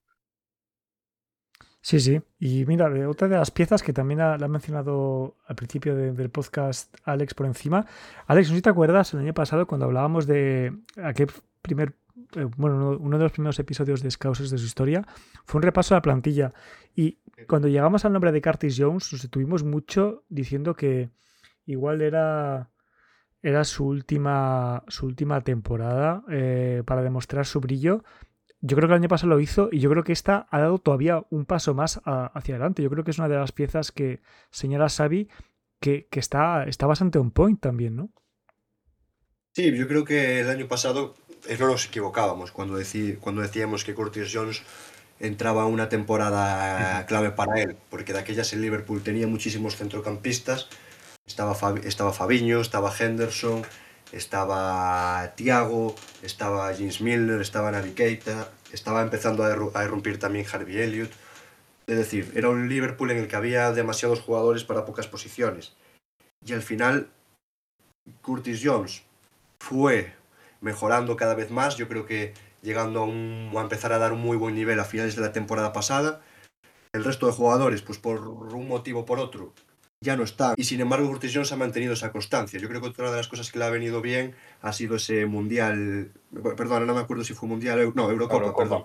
[1.87, 2.21] Sí, sí.
[2.41, 6.93] Y mira, otra de las piezas que también la ha mencionado al principio del podcast
[7.05, 7.87] Alex por encima.
[8.27, 11.29] Alex, no sé si te acuerdas el año pasado cuando hablábamos de aquel
[11.63, 11.95] primer,
[12.35, 15.07] eh, bueno, uno de los primeros episodios de Scouses de su historia,
[15.45, 16.53] fue un repaso a la plantilla.
[16.97, 21.11] Y cuando llegamos al nombre de Curtis Jones, nos detuvimos mucho diciendo que
[21.67, 22.71] igual era,
[23.43, 28.03] era su, última, su última temporada eh, para demostrar su brillo
[28.61, 30.79] yo creo que el año pasado lo hizo y yo creo que esta ha dado
[30.79, 32.83] todavía un paso más hacia adelante.
[32.83, 35.29] Yo creo que es una de las piezas que señala Xavi
[35.81, 38.11] que, que está, está bastante on point también, ¿no?
[39.53, 41.15] Sí, yo creo que el año pasado
[41.59, 42.79] no nos equivocábamos cuando,
[43.21, 44.63] cuando decíamos que Curtis Jones
[45.21, 50.69] entraba una temporada clave para él, porque de aquellas el Liverpool tenía muchísimos centrocampistas,
[51.27, 53.63] estaba, estaba Fabiño, estaba Henderson,
[54.13, 61.11] estaba Thiago, estaba James Milner, estaba Navi Keita, estaba empezando a, irrumpir también Harvey Elliott.
[61.87, 65.77] Es decir, era un Liverpool en el que había demasiados jugadores para pocas posiciones.
[66.45, 67.11] Y al final,
[68.23, 69.03] Curtis Jones
[69.61, 70.15] fue
[70.61, 71.77] mejorando cada vez más.
[71.77, 75.17] Yo creo que llegando a, a empezar a dar un muy buen nivel a finales
[75.17, 76.23] de la temporada pasada.
[76.93, 79.53] El resto de jugadores, pues por un motivo o por otro,
[80.01, 80.55] ya no están.
[80.57, 82.61] Y sin embargo, Curtis Jones ha mantenido esa constancia.
[82.61, 85.27] Yo creo que otra de las cosas que le ha venido bien ha sido ese
[85.27, 86.13] mundial.
[86.57, 87.93] Perdón, no me acuerdo si fue mundial.
[87.95, 88.63] No, Eurocopa, Eurocopa.
[88.63, 88.85] perdón.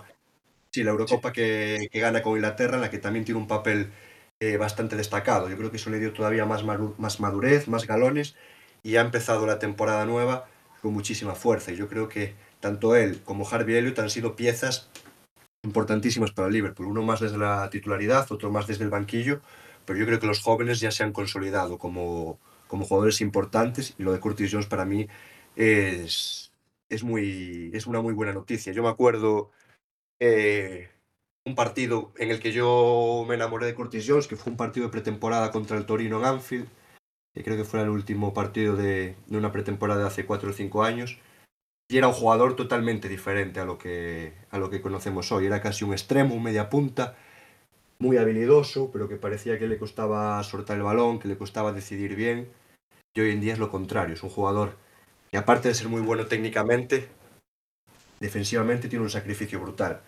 [0.72, 3.92] Sí, la Eurocopa que, que gana con Inglaterra, en la que también tiene un papel
[4.40, 5.50] eh, bastante destacado.
[5.50, 8.36] Yo creo que eso le dio todavía más, más madurez, más galones
[8.82, 10.48] y ha empezado la temporada nueva
[10.82, 11.72] con muchísima fuerza.
[11.72, 14.90] Y yo creo que tanto él como Harvey Elliott han sido piezas
[15.64, 16.88] importantísimas para el Liverpool.
[16.88, 19.42] Uno más desde la titularidad, otro más desde el banquillo,
[19.92, 24.04] pero yo creo que los jóvenes ya se han consolidado como, como jugadores importantes y
[24.04, 25.10] lo de Curtis Jones para mí
[25.58, 26.54] es,
[26.88, 28.72] es, muy, es una muy buena noticia.
[28.72, 29.52] Yo me acuerdo
[30.22, 30.90] eh,
[31.46, 34.86] un partido en el que yo me enamoré de Curtis Jones, que fue un partido
[34.86, 36.70] de pretemporada contra el Torino en Anfield,
[37.34, 40.54] que creo que fue el último partido de, de una pretemporada de hace 4 o
[40.54, 41.20] 5 años.
[41.90, 45.48] Y era un jugador totalmente diferente a lo, que, a lo que conocemos hoy.
[45.48, 47.18] Era casi un extremo, un media punta,
[48.02, 52.16] muy habilidoso, pero que parecía que le costaba soltar el balón, que le costaba decidir
[52.16, 52.50] bien.
[53.14, 54.76] Y hoy en día es lo contrario, es un jugador
[55.30, 57.08] que aparte de ser muy bueno técnicamente,
[58.20, 60.02] defensivamente tiene un sacrificio brutal.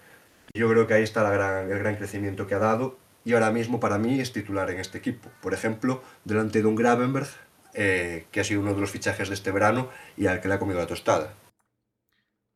[0.54, 1.22] Yo creo que ahí está
[1.64, 4.98] el gran crecimiento que ha dado y ahora mismo para mí es titular en este
[4.98, 5.30] equipo.
[5.42, 7.28] Por ejemplo, delante de un Gravenberg,
[7.74, 10.56] eh, que ha sido uno de los fichajes de este verano y al que le
[10.56, 11.34] ha comido la tostada.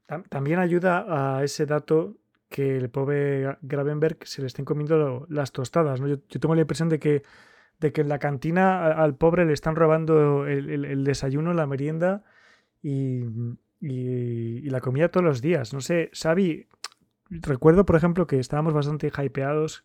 [0.07, 2.15] Tam- También ayuda a ese dato
[2.49, 5.99] que el pobre Gra- Gravenberg se le estén comiendo las tostadas.
[6.01, 6.07] ¿no?
[6.07, 7.23] Yo, tengo la impresión de que,
[7.79, 12.23] de que en la cantina al pobre le están robando el, el- desayuno, la merienda
[12.81, 13.23] y,
[13.81, 15.73] y- la comida todos los días.
[15.73, 16.67] No sé, Xavi,
[17.29, 19.83] recuerdo por ejemplo que estábamos bastante hypeados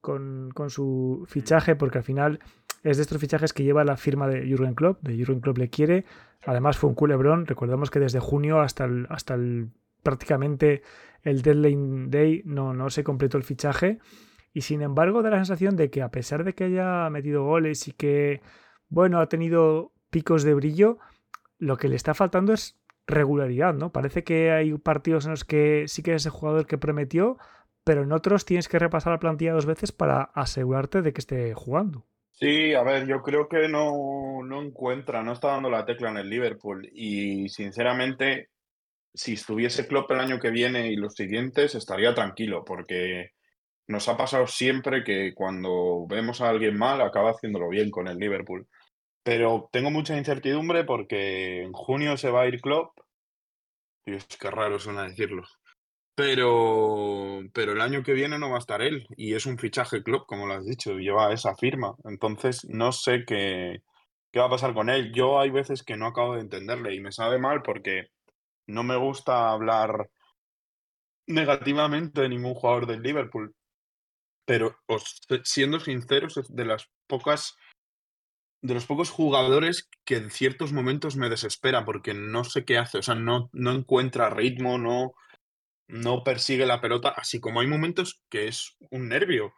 [0.00, 2.40] con, con su fichaje porque al final
[2.82, 5.70] es de estos fichajes que lleva la firma de Jürgen Klopp, de Jürgen Klopp le
[5.70, 6.04] quiere.
[6.44, 9.68] Además fue un culebrón, recordamos que desde junio hasta el, hasta el
[10.02, 10.82] prácticamente
[11.22, 13.98] el deadline day no, no se completó el fichaje.
[14.52, 17.88] Y sin embargo da la sensación de que a pesar de que haya metido goles
[17.88, 18.42] y que
[18.88, 20.98] bueno ha tenido picos de brillo
[21.58, 25.84] lo que le está faltando es regularidad no parece que hay partidos en los que
[25.88, 27.38] sí que es el jugador que prometió
[27.84, 31.54] pero en otros tienes que repasar la plantilla dos veces para asegurarte de que esté
[31.54, 32.06] jugando.
[32.30, 36.16] Sí, a ver, yo creo que no, no encuentra, no está dando la tecla en
[36.16, 36.88] el Liverpool.
[36.92, 38.48] Y sinceramente,
[39.14, 43.32] si estuviese Klopp el año que viene y los siguientes, estaría tranquilo porque
[43.88, 48.18] nos ha pasado siempre que cuando vemos a alguien mal acaba haciéndolo bien con el
[48.18, 48.66] Liverpool.
[49.22, 52.98] Pero tengo mucha incertidumbre porque en junio se va a ir Klopp.
[54.04, 55.44] Dios, qué raro suena decirlo.
[56.14, 60.02] Pero, pero el año que viene no va a estar él y es un fichaje
[60.02, 61.94] club, como lo has dicho, lleva esa firma.
[62.04, 63.82] Entonces no sé qué,
[64.30, 65.12] qué va a pasar con él.
[65.14, 68.08] Yo hay veces que no acabo de entenderle y me sabe mal porque
[68.66, 70.10] no me gusta hablar
[71.26, 73.54] negativamente de ningún jugador del Liverpool.
[74.44, 77.56] Pero os- siendo sinceros, es de las pocas
[78.62, 82.98] de los pocos jugadores que en ciertos momentos me desespera porque no sé qué hace,
[82.98, 85.14] o sea, no, no encuentra ritmo, no,
[85.88, 89.52] no persigue la pelota, así como hay momentos que es un nervio,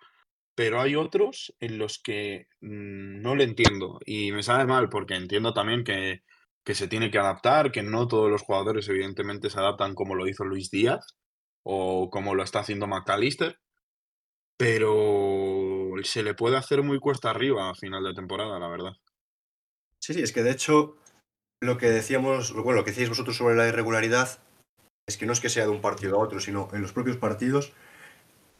[0.55, 5.15] pero hay otros en los que mm, no le entiendo y me sabe mal porque
[5.17, 6.23] entiendo también que,
[6.65, 10.27] que se tiene que adaptar, que no todos los jugadores evidentemente se adaptan como lo
[10.27, 11.15] hizo Luis Díaz
[11.63, 13.59] o como lo está haciendo McAllister,
[14.57, 18.93] pero se le puede hacer muy cuesta arriba a final de temporada, la verdad.
[20.01, 20.97] Sí, sí, es que de hecho
[21.61, 24.39] lo que decíamos, bueno, lo que decíais vosotros sobre la irregularidad
[25.07, 27.17] es que no es que sea de un partido a otro, sino en los propios
[27.17, 27.73] partidos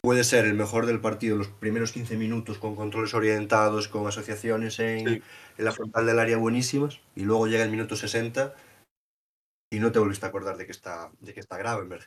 [0.05, 4.79] puede ser el mejor del partido los primeros 15 minutos con controles orientados, con asociaciones
[4.79, 5.23] en, Sí.
[5.57, 8.55] en la frontal del área buenísimas y luego llega el minuto 60
[9.73, 12.05] y no te volviste a acordar de que está, de que está Gravenberg.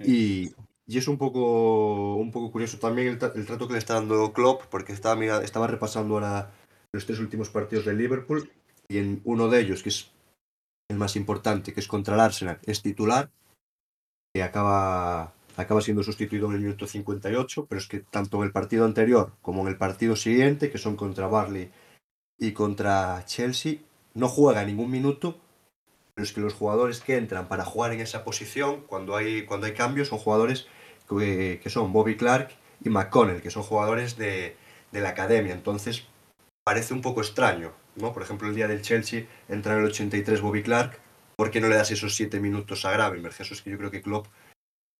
[0.00, 0.50] Y,
[0.88, 3.94] y es un poco, un poco curioso también el, tra- el trato que le está
[3.94, 6.50] dando Klopp, porque estaba, mira- estaba repasando ahora
[6.92, 8.50] los tres últimos partidos del Liverpool
[8.88, 10.10] y en uno de ellos, que es
[10.90, 13.30] el más importante, que es contra el Arsenal, es titular,
[14.34, 18.52] que acaba, acaba siendo sustituido en el minuto 58, pero es que tanto en el
[18.52, 21.70] partido anterior como en el partido siguiente, que son contra Barley
[22.38, 23.78] y contra Chelsea,
[24.14, 25.36] no juega ningún minuto,
[26.14, 29.66] pero es que los jugadores que entran para jugar en esa posición, cuando hay, cuando
[29.66, 30.68] hay cambios, son jugadores
[31.08, 32.50] que, son Bobby Clark
[32.84, 34.56] y McConnell, que son jugadores de,
[34.92, 35.54] de la academia.
[35.54, 36.06] Entonces,
[36.64, 38.12] parece un poco extraño, ¿no?
[38.12, 41.00] Por ejemplo, el día del Chelsea entra en el 83 Bobby Clark,
[41.34, 43.34] ¿por qué no le das esos 7 minutos a Gravenberg?
[43.40, 44.26] Eso es que yo creo que Klopp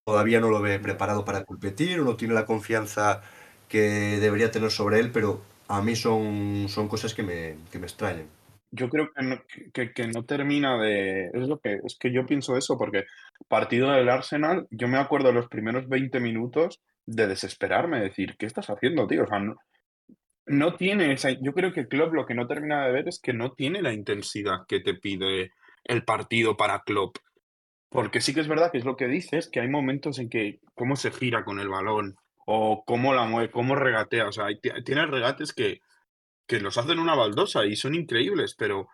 [0.08, 3.20] todavía no lo ve preparado para competir, no tiene la confianza
[3.68, 7.84] que debería tener sobre él, pero a mí son, son cosas que me, que me
[7.84, 8.26] extrañan.
[8.70, 9.36] yo creo que no,
[9.74, 11.26] que, no termina de.
[11.26, 13.04] Es lo que es que yo pienso eso, porque
[13.48, 18.70] partido del Arsenal, yo me acuerdo los primeros 20 minutos de desesperarme, decir, ¿qué estás
[18.70, 19.24] haciendo, tío?
[19.24, 19.40] O sea,
[20.46, 21.32] no, tiene esa.
[21.32, 23.92] Yo creo que Klopp lo que no termina de ver es que no tiene la
[23.92, 25.52] intensidad que te pide
[25.84, 27.18] el partido para Klopp.
[27.90, 30.60] Porque sí que es verdad que es lo que dices, que hay momentos en que
[30.74, 34.28] cómo se gira con el balón o cómo la mueve, cómo regatea.
[34.28, 34.46] O sea,
[34.84, 35.80] tiene regates que
[36.48, 38.88] que los hacen una baldosa y son increíbles, pero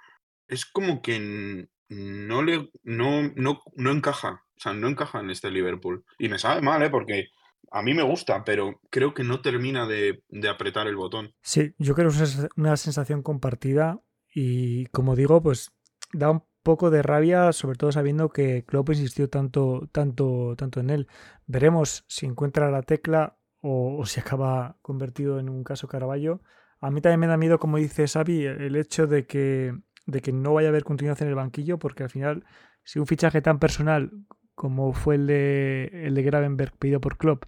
[0.49, 5.51] es como que no le no, no, no encaja, o sea, no encaja en este
[5.51, 6.05] Liverpool.
[6.19, 6.91] Y me sabe mal, ¿eh?
[6.91, 7.29] porque
[7.71, 11.33] a mí me gusta, pero creo que no termina de, apretar el botón.
[11.43, 14.01] Sí, yo creo que es una sensación compartida
[14.35, 15.71] y como digo, pues
[16.13, 20.90] da un poco de rabia, sobre todo sabiendo que Klopp insistió tanto, tanto, tanto en
[20.90, 21.09] él.
[21.46, 26.40] Veremos si encuentra la tecla o, si acaba convertido en un caso Caraballo.
[26.81, 30.33] A mí también me da miedo, como dice Xavi, el hecho de que, de que
[30.33, 32.44] no vaya a haber continuidad en el banquillo, porque al final,
[32.83, 34.11] si un fichaje tan personal
[34.55, 37.44] como fue el de, el de Gravenberg pedido por Klopp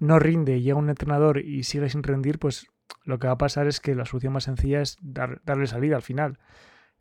[0.00, 2.66] no rinde llega un entrenador y sigue sin rendir, pues
[3.04, 6.02] lo que va a pasar es que la solución más sencilla es darle salida al
[6.02, 6.38] final.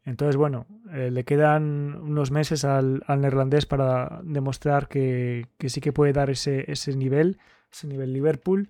[0.04, 5.94] Entonces, bueno, eh, le quedan unos meses al, neerlandés para demostrar que, que, sí que
[5.94, 7.38] puede dar ese, ese nivel,
[7.72, 8.70] ese nivel Liverpool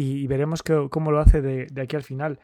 [0.00, 2.38] y, veremos cómo lo hace de, aquí al final.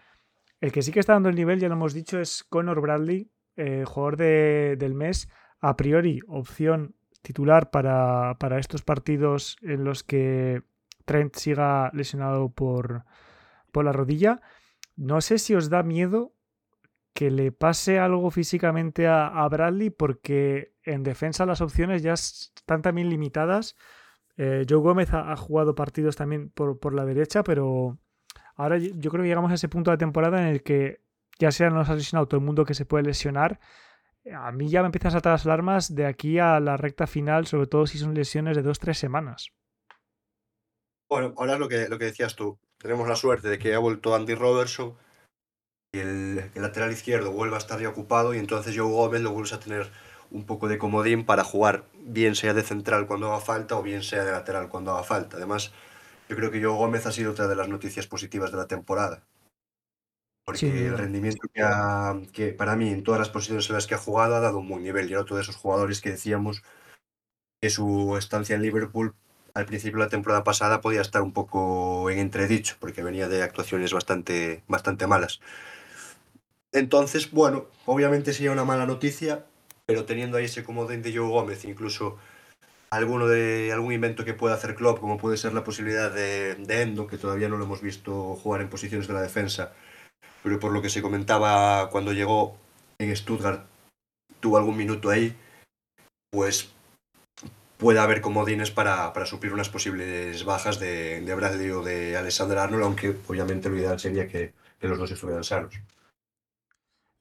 [0.61, 3.31] El que sí que está dando el nivel, ya lo hemos dicho, es Conor Bradley,
[3.57, 5.29] eh, jugador del mes,
[5.61, 10.62] a priori opción titular para, estos partidos en los que
[11.05, 13.05] Trent siga lesionado por,
[13.70, 14.40] por la rodilla.
[14.96, 16.34] No sé si os da miedo
[17.14, 23.09] que le pase algo físicamente a, Bradley porque en defensa las opciones ya están también
[23.09, 23.77] limitadas
[24.37, 27.98] eh, Joe Gómez ha, jugado partidos también por, la derecha, pero
[28.57, 31.00] ahora yo creo que llegamos a ese punto de la temporada en el que
[31.38, 33.61] ya sea nos ha lesionado todo el mundo que se puede lesionar.
[34.35, 37.46] A mí ya me empiezan a saltar las alarmas de aquí a la recta final,
[37.46, 39.53] sobre todo si son lesiones de dos, tres semanas.
[41.09, 42.59] Bueno, ahora es lo que, lo que decías tú.
[42.79, 44.94] Tenemos la suerte de que ha vuelto Andy Robertson
[45.98, 49.52] el, el lateral izquierdo vuelve a estar ya ocupado y entonces Joe Gómez lo vuelves
[49.52, 49.90] a tener
[50.30, 54.02] un poco de comodín para jugar, bien sea de central cuando haga falta o bien
[54.02, 55.37] sea de lateral cuando haga falta.
[55.37, 55.72] Además,
[56.28, 59.22] yo creo que Joe Gómez ha sido otra de las noticias positivas de la temporada.
[60.44, 63.98] Porque el rendimiento que, que, para mí en todas las posiciones en las que ha
[63.98, 65.09] jugado ha dado un buen nivel.
[65.09, 66.62] Y era otro de esos jugadores que decíamos
[67.62, 69.14] que su estancia en Liverpool
[69.54, 73.42] al principio de la temporada pasada podía estar un poco en entredicho, porque venía de
[73.42, 75.40] actuaciones bastante, bastante malas.
[76.74, 79.46] Entonces, bueno, obviamente sería una mala noticia,
[79.87, 82.18] pero teniendo ahí ese comodín de Joe Gómez, incluso
[82.90, 86.82] alguno de algún invento que pueda hacer Klopp, como puede ser la posibilidad de, de,
[86.82, 89.72] Endo, que todavía no lo hemos visto jugar en posiciones de la defensa,
[90.42, 92.58] pero por lo que se comentaba cuando llegó
[92.98, 93.66] en Stuttgart,
[94.40, 95.37] tuvo algún minuto ahí,
[96.30, 96.72] pues
[97.78, 102.58] puede haber comodines para, para suplir unas posibles bajas de, de Bradley o de Alexander
[102.58, 105.74] Arnold, aunque obviamente lo ideal sería que, que los dos estuvieran sanos.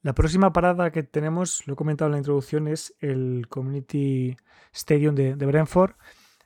[0.04, 4.36] La próxima parada que tenemos, lo he comentado en la introducción, es el Community
[4.70, 5.92] Stadium de, Brentford,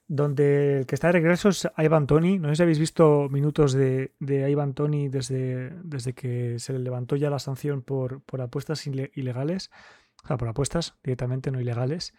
[0.06, 2.38] donde el que está de regreso es Ivan Tony.
[2.38, 6.78] No sé si habéis visto minutos de, de Ivan Tony desde, desde que se le
[6.78, 9.72] levantó ya la sanción por, por apuestas ilegales.
[10.22, 12.14] O sea, por apuestas directamente, no ilegales.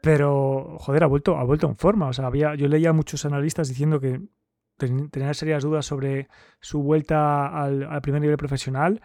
[0.00, 2.08] Pero, joder, ha vuelto, ha vuelto en forma.
[2.08, 4.22] O sea, había, yo leía a muchos analistas diciendo que
[4.78, 6.28] tenían serias dudas sobre
[6.60, 9.02] su vuelta al primer nivel profesional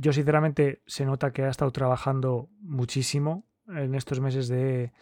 [0.00, 4.92] yo sinceramente se nota que ha estado trabajando muchísimo en estos meses de,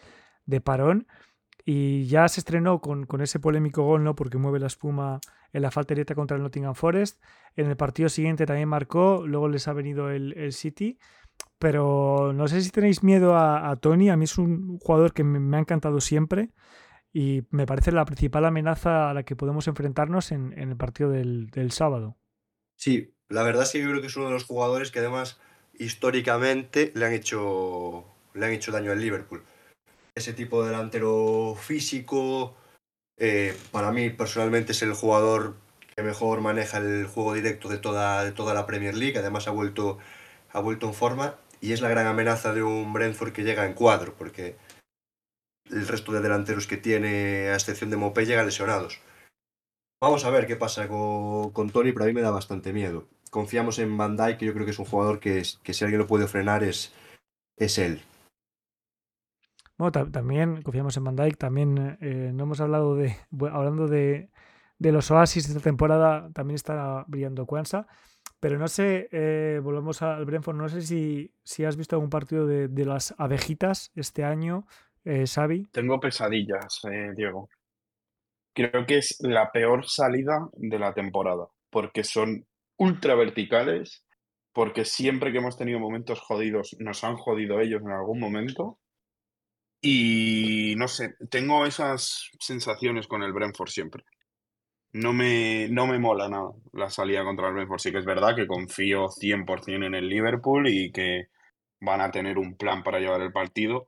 [0.63, 1.07] parón
[1.65, 4.15] y ya se estrenó con, ese polémico gol, ¿no?
[4.15, 5.19] Porque mueve la espuma
[5.53, 7.21] en la falta directa contra el Nottingham Forest.
[7.55, 10.97] En el partido siguiente también marcó, luego les ha venido el, City.
[11.59, 14.09] Pero no sé si tenéis miedo a, Tony.
[14.09, 16.51] A mí es un jugador que me, ha encantado siempre
[17.13, 21.47] y me parece la principal amenaza a la que podemos enfrentarnos en, el partido del,
[21.51, 22.17] del sábado.
[22.75, 25.39] Sí, la verdad sí que creo que es uno de los jugadores que además
[25.79, 29.41] históricamente le han hecho, le han hecho daño al Liverpool.
[30.15, 32.55] Ese tipo de delantero físico,
[33.17, 35.55] eh, para mí personalmente es el jugador
[35.95, 39.51] que mejor maneja el juego directo de toda, de toda la Premier League, además ha
[39.51, 39.97] vuelto,
[40.51, 43.73] ha vuelto en forma y es la gran amenaza de un Brentford que llega en
[43.73, 44.57] cuadro, porque
[45.69, 48.99] el resto de delanteros que tiene, a excepción de Mopé, llegan lesionados.
[50.01, 53.07] Vamos a ver qué pasa con, con Tony, pero a mí me da bastante miedo
[53.31, 55.99] confiamos en Van Dijk, que yo creo que es un jugador que, que si alguien
[55.99, 56.93] lo puede frenar es,
[57.57, 58.01] es él.
[59.77, 63.15] Bueno, también confiamos en Van Dijk, también eh, no hemos hablado de,
[63.51, 64.29] hablando de,
[64.77, 67.87] de, los oasis de esta temporada, también está brillando Kwanza,
[68.39, 72.45] Pero no sé, eh, volvemos al Brentford, no sé si, si has visto algún partido
[72.45, 74.67] de, de las abejitas este año,
[75.03, 75.67] eh, Xavi.
[75.71, 77.49] Tengo pesadillas, eh, Diego.
[78.53, 82.45] Creo que es la peor salida de la temporada, porque son
[82.81, 84.03] ultra verticales,
[84.53, 88.79] porque siempre que hemos tenido momentos jodidos, nos han jodido ellos en algún momento.
[89.81, 94.03] Y no sé, tengo esas sensaciones con el Brentford siempre.
[94.93, 97.79] No me, no me mola nada la salida contra el Brentford.
[97.79, 101.27] Sí que es verdad que confío 100% en el Liverpool y que
[101.79, 103.87] van a tener un plan para llevar el partido.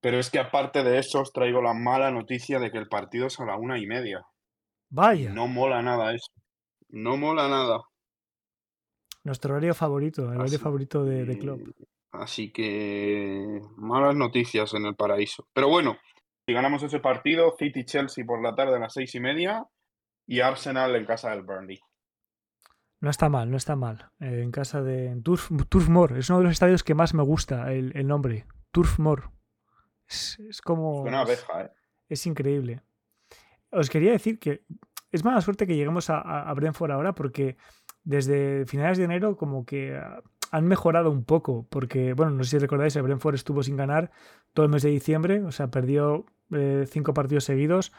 [0.00, 3.26] Pero es que aparte de eso os traigo la mala noticia de que el partido
[3.26, 4.24] es a la una y media.
[4.90, 5.30] Vaya.
[5.30, 6.32] No mola nada eso.
[6.88, 7.80] No mola nada.
[9.26, 11.74] Nuestro horario favorito, el horario favorito de, de club.
[11.76, 15.46] que- Así que malas noticias en el paraíso.
[15.52, 15.98] Pero bueno,
[16.46, 19.66] si ganamos ese partido, City-Chelsea por la tarde a las seis y media
[20.26, 21.78] y Arsenal en casa del Burnley.
[23.00, 24.10] No está mal, no está mal.
[24.20, 26.16] Eh, en casa de Turf, Turf Moor.
[26.16, 28.46] Es uno de los estadios que más me gusta el, el nombre.
[28.72, 29.30] Turf Moor.
[30.08, 31.02] Es, es como.
[31.02, 31.70] Suena a es- abeja, ¿eh?
[32.08, 32.80] Es increíble.
[33.72, 34.64] Os quería decir que
[35.12, 37.56] es mala suerte que lleguemos a, a- a Brentford ahora porque
[38.06, 42.52] desde finales de enero como que ah, han mejorado un poco porque, bueno, no sé
[42.52, 44.10] si recordáis, el Brentford estuvo sin ganar
[44.54, 47.92] todo el mes de diciembre, o sea, perdió eh, cinco partidos seguidos.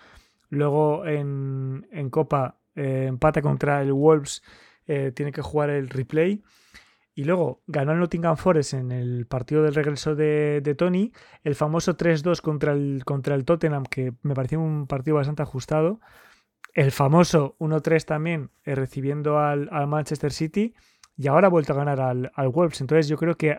[0.50, 4.42] Luego en, en Copa eh, empata contra el Wolves,
[4.88, 6.42] eh, tiene que jugar el replay.
[7.14, 11.12] Y luego ganó el Nottingham Forest en el partido del regreso de, de Tony.
[11.44, 16.00] El famoso 3-2 contra el, contra el Tottenham, que me pareció un partido bastante ajustado.
[16.78, 20.76] El famoso 1-3 también, eh, recibiendo al, Manchester City.
[21.16, 22.82] Y ahora ha vuelto a ganar al, Wolves.
[22.82, 23.58] Entonces yo creo que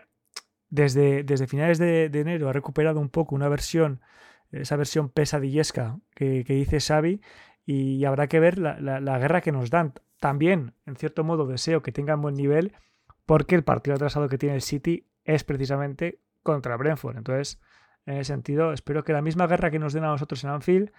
[0.69, 3.99] desde, finales de, enero ha recuperado un poco una versión,
[4.53, 7.19] esa versión pesadillesca que, dice Xavi.
[7.65, 9.95] Y habrá que ver la, la- la guerra que nos dan.
[10.21, 12.71] También, en cierto modo, deseo que tengan buen nivel
[13.25, 17.17] porque el partido atrasado que tiene el City es precisamente contra Brentford.
[17.17, 17.59] Entonces,
[18.05, 20.91] en ese sentido, espero que la misma guerra que nos den a nosotros en Anfield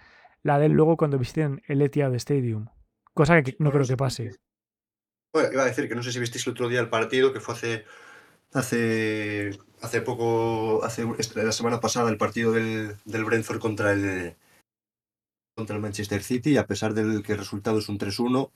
[0.43, 2.67] la den luego cuando visiten el Etihad Stadium.
[3.13, 4.35] Cosa que no creo que pase.
[5.33, 7.39] Bueno, iba a decir que no sé si visteis el otro día el partido, que
[7.39, 7.85] fue hace
[8.53, 14.35] hace hace poco, hace este- la semana pasada, el partido del, del Brentford contra el
[15.55, 18.51] contra el Manchester City, y a pesar del que el resultado es un 3-1,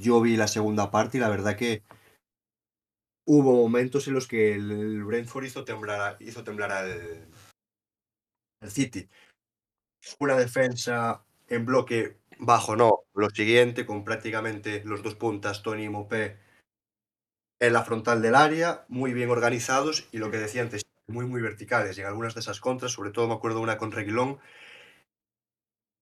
[0.00, 1.82] yo vi la segunda parte y la verdad que
[3.26, 7.28] hubo momentos en los que el, Brentford hizo temblar, hizo temblar al,
[8.60, 9.08] al City.
[10.18, 13.04] Una defensa en bloque bajo, no.
[13.14, 16.38] Lo siguiente, con prácticamente los dos puntas, Tony y Mopé,
[17.60, 21.40] en la frontal del área, muy bien organizados y lo que decía antes, muy, muy
[21.40, 21.96] verticales.
[21.96, 24.40] Y en algunas de esas contras, sobre todo me acuerdo una con Reguilón,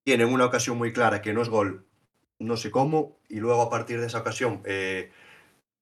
[0.05, 1.86] tienen una ocasión muy clara que no es gol,
[2.38, 5.12] no sé cómo, y luego a partir de esa ocasión eh,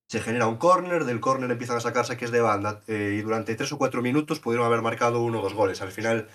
[0.09, 3.55] se genera un córner, del córner empiezan a sacar saques de banda eh, y durante
[3.55, 5.83] tres o cuatro minutos pudieron haber marcado uno o dos goles.
[5.83, 6.29] Al final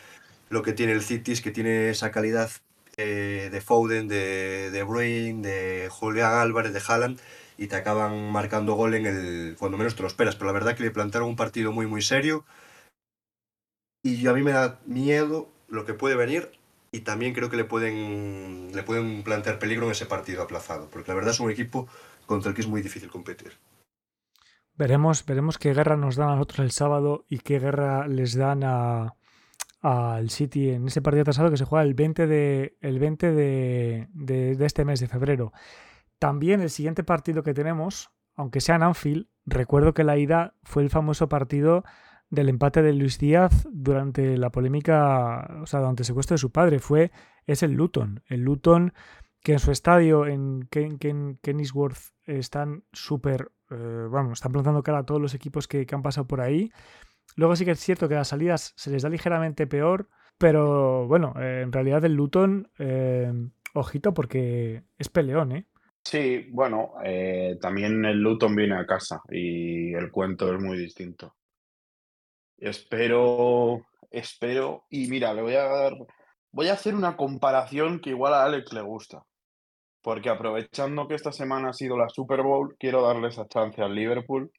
[0.54, 2.52] lo que tiene el City es que tiene esa calidad
[2.98, 7.20] eh, de Foden, de, de Bruyne, de Julián Álvarez, de Haaland
[7.58, 10.36] y te acaban marcando gol en el cuando menos te lo esperas.
[10.36, 12.46] Pero la verdad que le plantaron un partido muy muy serio
[14.04, 16.52] y a mí me da miedo lo que puede venir
[16.92, 21.10] y también creo que le pueden le pueden plantear peligro en ese partido aplazado, porque
[21.10, 21.88] la verdad es un equipo
[22.28, 23.54] contra el que es muy difícil competir.
[24.76, 28.64] Veremos, veremos qué guerra nos dan a nosotros el sábado y qué guerra les dan
[28.64, 29.16] a
[29.84, 34.08] al City en ese partido atrasado que se juega el 20 de, el 20 de,
[34.14, 35.52] de- este mes de febrero.
[36.20, 40.84] También el siguiente partido que tenemos, aunque sea en Anfield, recuerdo que la ida fue
[40.84, 41.84] el famoso partido
[42.30, 46.52] del empate de Luis Díaz durante la polémica, o sea, durante el secuestro de su
[46.52, 46.80] padre.
[46.80, 47.12] Fue,
[47.46, 48.24] es el Luton.
[48.28, 48.94] El Luton
[49.42, 55.00] que en su estadio en Ken- Ken- Kenilworth están súper, eh, vamos, están plantando cara
[55.00, 56.72] a todos los equipos que han pasado por ahí.
[57.36, 61.34] Luego sí que es cierto que las salidas se les da ligeramente peor, pero bueno,
[61.40, 63.32] eh, en realidad el Luton, eh,
[63.74, 65.68] ojito porque es peleón, ¿eh?
[66.04, 71.36] Sí, bueno, eh, también el Luton viene a casa y el cuento es muy distinto.
[72.58, 75.94] Espero, espero, y mira, le voy a dar,
[76.52, 79.24] voy a hacer una comparación que igual a Alex le gusta,
[80.02, 83.96] porque aprovechando que esta semana ha sido la Super Bowl, quiero darle esa chance al
[83.96, 84.52] Liverpool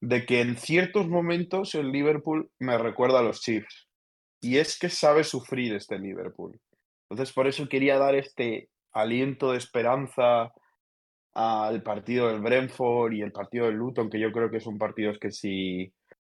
[0.00, 3.88] de que en ciertos momentos el Liverpool me recuerda a los Chiefs,
[4.40, 6.60] y es que sabe sufrir este Liverpool.
[7.08, 10.52] Entonces, por eso quería dar este aliento de esperanza
[11.34, 15.18] al partido del Brentford y el partido del Luton, que yo creo que son partidos
[15.18, 15.92] que si,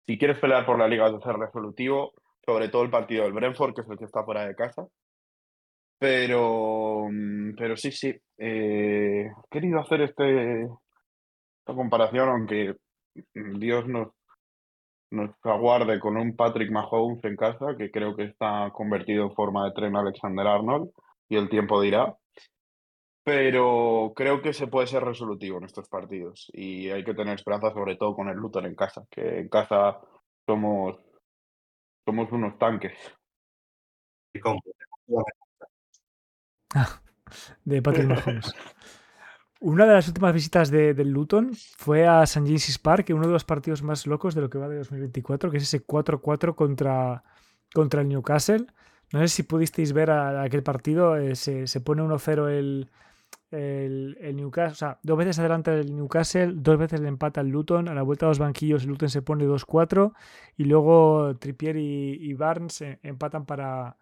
[0.06, 2.12] si quieres pelear por la liga has de ser resolutivo,
[2.44, 4.86] sobre todo el partido del Brentford, que es el que está fuera de casa.
[5.98, 7.08] Pero,
[7.56, 8.08] pero sí, sí,
[8.38, 10.66] eh, he querido hacer este,
[11.64, 12.74] comparación, aunque
[13.34, 14.08] Dios nos,
[15.10, 19.64] nos aguarde con un Patrick Mahomes en casa, que creo que está convertido en forma
[19.64, 20.90] de tren Alexander Arnold,
[21.28, 22.16] y el tiempo dirá.
[23.22, 27.70] Pero creo que se puede ser resolutivo en estos partidos y hay que tener esperanza,
[27.72, 30.00] sobre todo con el Luton en casa, que en casa
[30.48, 30.98] somos,
[32.06, 32.98] somos unos tanques.
[34.34, 34.58] Y con-
[37.64, 38.54] de Patrick Mahomes.
[39.62, 42.46] Una de las últimas visitas de- del Luton fue a St.
[42.46, 45.58] James's Park, uno de los partidos más locos de lo que va de 2024, que
[45.58, 47.22] es ese 4-4 contra,
[47.74, 48.66] contra el Newcastle.
[49.12, 52.88] No sé si pudisteis ver a- aquel partido, eh, se, se pone 1-0 el,
[53.50, 57.48] el, el Newcastle, o sea, dos veces adelanta el Newcastle, dos veces le empata el
[57.48, 60.14] Luton, a la vuelta a los banquillos el Luton se pone 2-4
[60.56, 63.96] y luego Trippier y, y Barnes eh, empatan para,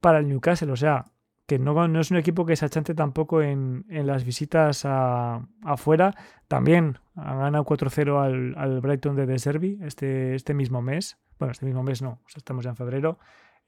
[0.00, 1.04] para el Newcastle, o sea,
[1.48, 5.40] que no, no es un equipo que se achante tampoco en, en las visitas a-
[5.64, 6.14] afuera.
[6.46, 11.16] También han ganado 4-0 al, al Brighton de De Zerbi este, este mismo mes.
[11.38, 13.18] Bueno, este mismo mes no, estamos ya en febrero,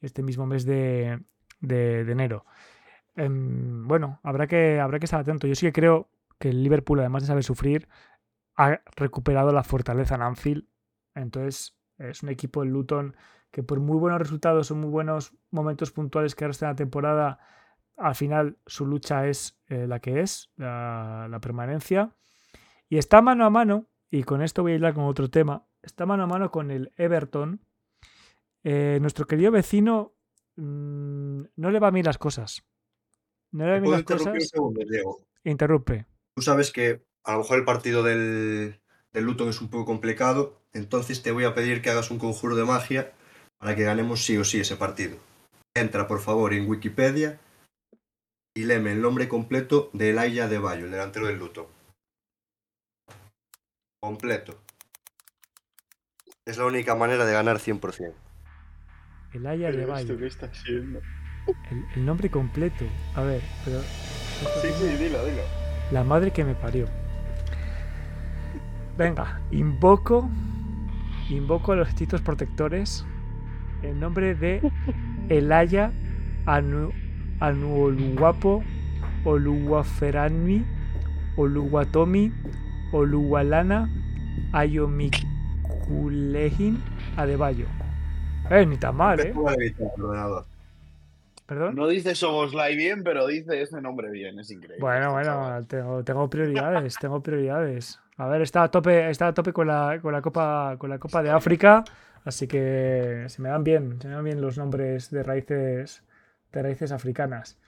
[0.02, 1.22] este mismo mes de,
[1.60, 2.44] de- de enero.
[3.16, 5.46] Em, bueno, habrá que, habrá que estar atento.
[5.46, 7.88] Yo sí que creo que el Liverpool, además de saber sufrir,
[8.56, 10.66] ha recuperado la fortaleza en Anfield.
[11.14, 13.16] Entonces, es un equipo, el Luton,
[13.50, 16.76] que por muy buenos resultados o muy buenos momentos puntuales que ahora está en la
[16.76, 17.38] temporada,
[18.00, 22.16] al final su lucha es eh, la que es, la, la permanencia.
[22.88, 26.06] Y está mano a mano, y con esto voy a ir con otro tema, está
[26.06, 27.60] mano a mano con el Everton.
[28.64, 30.14] Eh, nuestro querido vecino
[30.56, 32.64] mm, no le va a mí las cosas.
[33.52, 34.48] No le va a ¿Te mí puedo las interrumpir un cosas.
[34.48, 35.26] segundo, Diego?
[35.44, 36.06] Interrumpe.
[36.34, 38.80] Tú sabes que a lo mejor el partido del,
[39.12, 42.56] del Luton es un poco complicado, entonces te voy a pedir que hagas un conjuro
[42.56, 43.12] de magia
[43.58, 45.16] para que ganemos sí o sí ese partido.
[45.74, 47.38] Entra, por favor, en Wikipedia
[48.54, 51.66] y léeme el nombre completo de Elijah de Bayo, el delantero del Luton.
[54.02, 54.58] Completo.
[56.46, 58.12] Es la única manera de ganar 100%.
[59.34, 60.00] El Aya de ¿Pero Bayo.
[60.00, 61.00] esto qué está haciendo?
[61.70, 62.84] El, el nombre completo.
[63.14, 63.80] A ver, pero.
[63.82, 65.42] Sí, sí, dilo, dilo.
[65.92, 66.88] La madre que me parió.
[68.96, 70.28] Venga, invoco.
[71.28, 73.04] Invoco a los hechizos protectores.
[73.82, 74.60] En nombre de
[75.28, 75.92] Elaya
[76.46, 76.92] Anu,
[77.40, 78.62] Anuoluguapo,
[79.24, 80.64] Oluwaferani,
[81.36, 82.32] Oluwatomi,
[82.92, 83.88] Oluwalana,
[84.52, 86.82] Ayomikulehin,
[87.16, 87.66] Adebayo.
[88.50, 89.32] Eh, ni tan mal, ¿eh?
[91.46, 91.74] Perdón.
[91.74, 94.80] No dice Soboslai bien, pero dice ese nombre bien, es increíble.
[94.80, 97.98] Bueno, este bueno, tengo, tengo prioridades, tengo prioridades.
[98.18, 100.98] A ver, está a tope, está a tope con la, con la Copa, con la
[100.98, 101.82] Copa de África,
[102.24, 106.04] así que se me dan bien, se me dan bien los nombres de raíces,
[106.52, 107.58] de raíces africanas.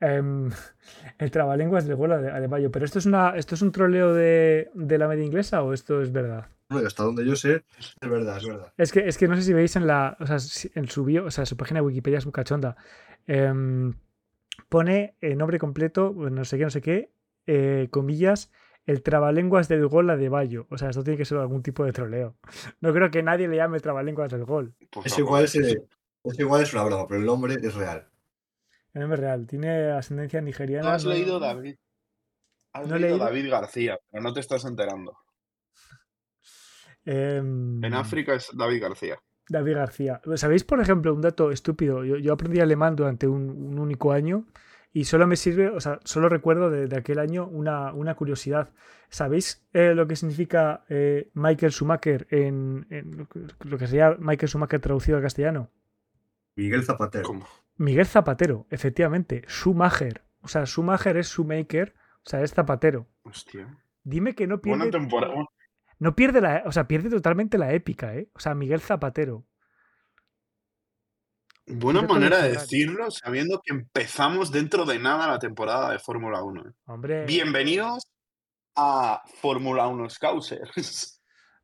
[0.00, 0.50] Em,
[1.18, 4.70] el trabalenguas del gol de Adebayo, pero esto es una, esto es un troleo de,
[4.74, 6.48] de la media inglesa o esto es verdad.
[6.70, 8.72] No, y hasta donde yo sé, es verdad, es verdad.
[8.76, 10.16] Es que, es que no sé si veis en la.
[10.20, 10.36] O sea,
[10.74, 12.76] en su bio, o sea, su página de Wikipedia es muy cachonda.
[13.26, 13.94] Em,
[14.68, 17.10] pone el nombre completo, no sé qué, no sé qué,
[17.46, 18.52] eh, comillas,
[18.84, 20.66] el trabalenguas del gol a de Bayo.
[20.68, 22.36] O sea, esto tiene que ser algún tipo de troleo.
[22.80, 24.74] No creo que nadie le llame trabalenguas del gol.
[24.90, 25.78] Pues Es igual, es, es
[26.38, 28.06] igual es una broma, pero el nombre es real.
[28.94, 29.46] El nombre real.
[29.46, 30.88] Tiene ascendencia nigeriana.
[30.88, 31.76] No has no- leído David.
[32.72, 33.24] Has No leído leído.
[33.24, 35.16] David García, pero no te estás enterando.
[37.04, 39.18] Em, En África es David García.
[39.48, 40.20] David García.
[40.36, 42.04] ¿Sabéis, por ejemplo, un dato estúpido?
[42.04, 44.44] Yo, yo aprendí alemán durante un, un único año
[44.92, 48.70] y solo me sirve, o sea, solo recuerdo de, de aquel año una, una curiosidad.
[49.08, 54.16] ¿Sabéis eh, lo que significa eh, Michael Schumacher en, en lo que- lo que sería
[54.18, 55.70] Michael Schumacher traducido al castellano?
[56.56, 57.24] Miguel Zapatero.
[57.26, 57.46] ¿Cómo?
[57.78, 59.42] Miguel Zapatero, efectivamente.
[59.46, 60.24] Schumacher.
[60.42, 63.08] O sea, Schumacher es Shoemaker, o sea, es Zapatero.
[63.22, 63.78] Hostia.
[64.02, 65.34] Dime que no Buena pierde, temporada.
[65.98, 68.28] no pierde la, o sea, pierde totalmente la épica, ¿eh?
[68.34, 69.44] O sea, Miguel Zapatero.
[71.66, 76.62] Buena manera de decirlo sabiendo que empezamos dentro de nada la temporada de Fórmula 1.
[76.62, 76.72] ¿eh?
[76.86, 77.26] Hombre.
[77.26, 78.04] Bienvenidos
[78.74, 81.17] a Fórmula 1 Scousers.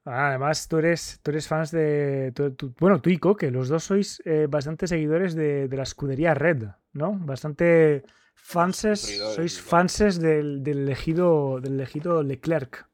[0.06, 2.32] Ah, Además, tú eres, tú eres fans de.
[2.34, 5.82] tú- tú- bueno, tú y Coque, los dos sois eh, bastante seguidores de, de la
[5.84, 7.12] escudería Red, ¿no?
[7.20, 9.00] Bastante fanses,
[9.34, 12.86] sois fanses del, del elegido, del elegido Leclerc.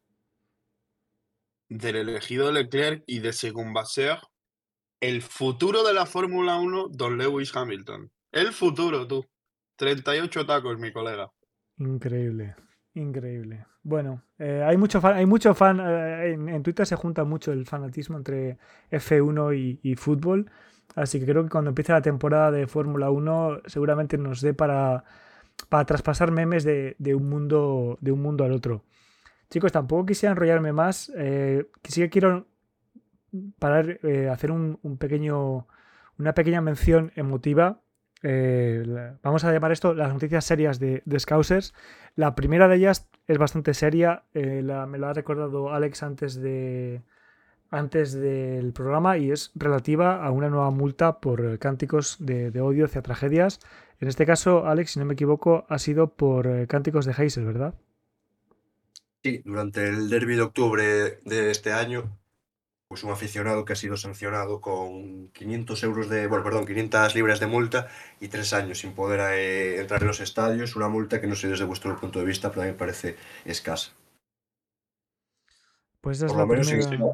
[1.68, 4.18] Del elegido Leclerc y de según va a ser
[5.00, 8.10] el futuro de la Fórmula 1, Don Lewis Hamilton.
[8.32, 9.24] El futuro, tú.
[9.76, 11.30] 38 tacos, mi colega.
[11.78, 12.54] Increíble,
[12.94, 13.66] increíble.
[13.82, 17.66] Bueno, eh, hay mucho fan, hay mucho fan, eh, en, Twitter se junta mucho el
[17.66, 18.58] fanatismo entre
[18.90, 20.50] F1 y, y fútbol,
[20.94, 25.04] así que creo que cuando empiece la temporada de Fórmula 1 seguramente nos dé para,
[25.68, 28.84] para traspasar memes de, de un mundo, de un mundo al otro.
[29.50, 31.12] chicos, tampoco quisiera enrollarme más.
[31.16, 32.46] Eh, sí que quiero
[33.58, 35.66] parar, eh, hacer un, un pequeño,
[36.18, 37.80] una pequeña mención emotiva
[38.22, 38.84] eh,
[39.22, 41.74] vamos a llamar esto las noticias serias de, Scousers.
[42.16, 46.40] La primera de ellas es bastante seria, eh, la, me lo ha recordado Alex antes,
[46.40, 47.02] de,
[47.70, 52.84] antes del programa y es relativa a una nueva multa por cánticos de, de odio
[52.84, 53.60] hacia tragedias.
[54.00, 57.44] En este caso, Alex, si no me equivoco, ha sido por eh, cánticos de Heysel,
[57.44, 57.74] ¿verdad?
[59.22, 60.84] Sí, durante el derby de octubre
[61.24, 62.19] de este año
[62.90, 67.38] pues un aficionado que ha sido sancionado con 500 euros de, bueno, perdón, 500 libras
[67.38, 67.86] de multa
[68.18, 71.46] y tres años sin poder eh, entrar en los estadios, una multa que no sé
[71.46, 73.14] desde vuestro punto de vista, pero a mí me parece
[73.44, 73.92] escasa.
[76.00, 77.12] Pues es la primera...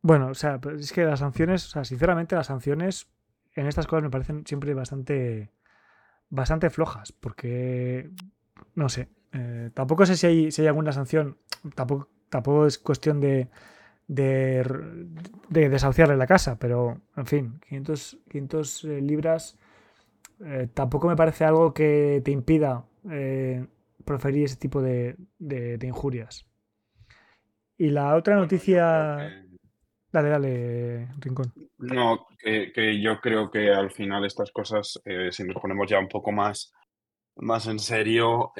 [0.00, 3.08] Bueno, o sea, pues es que las sanciones, o sea, sinceramente las sanciones
[3.54, 5.50] en estas cosas me parecen siempre bastante,
[6.30, 8.10] bastante flojas, porque,
[8.76, 11.36] no sé, eh, tampoco sé si hay, si hay alguna sanción,
[11.74, 13.48] tampoco, tampoco es cuestión de
[14.06, 14.62] de,
[15.48, 19.58] de desahuciarle la casa, pero en fin, 500, 500 eh, libras
[20.44, 23.66] eh, tampoco me parece algo que te impida eh,
[24.04, 26.46] proferir ese tipo de, de, de, injurias.
[27.78, 29.42] Y la otra noticia...
[30.12, 31.52] Dale, dale, Rincón.
[31.78, 35.98] No, que, que, yo creo que al final estas cosas, eh, si nos ponemos ya
[35.98, 36.72] un poco más,
[37.36, 38.52] más en serio,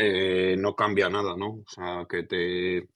[0.59, 1.51] no cambia nada, ¿no?
[1.51, 2.89] O sea, que te,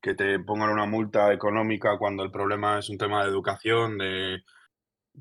[0.00, 4.42] que te pongan una multa económica cuando el problema es un tema de educación, de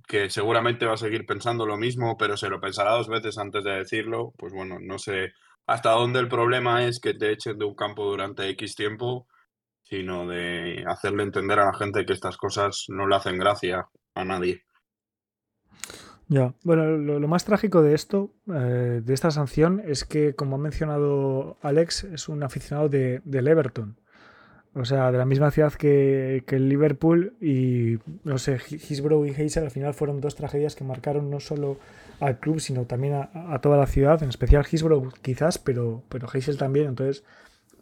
[0.07, 3.63] que seguramente va a seguir pensando lo mismo, pero se lo pensará dos veces antes
[3.63, 5.33] de decirlo, pues bueno, no sé
[5.67, 9.27] hasta dónde el problema es que te echen de un campo durante X tiempo,
[9.83, 14.25] sino de hacerle entender a la gente que estas cosas no le hacen gracia a
[14.25, 14.63] nadie.
[16.27, 20.59] Ya, bueno, lo, más trágico de esto, eh, de esta sanción, es que, como ha
[20.59, 23.99] mencionado Alex, es un aficionado de, del Everton.
[24.77, 29.29] O sea, de la misma ciudad que, que, el Liverpool y, no sé, Hillsborough y
[29.29, 31.77] Heysel al final fueron dos tragedias que marcaron no solo
[32.19, 36.27] al club, sino también a, a toda la ciudad, en especial Hillsborough quizás, pero, pero
[36.31, 36.87] Heysel también.
[36.87, 37.23] Entonces,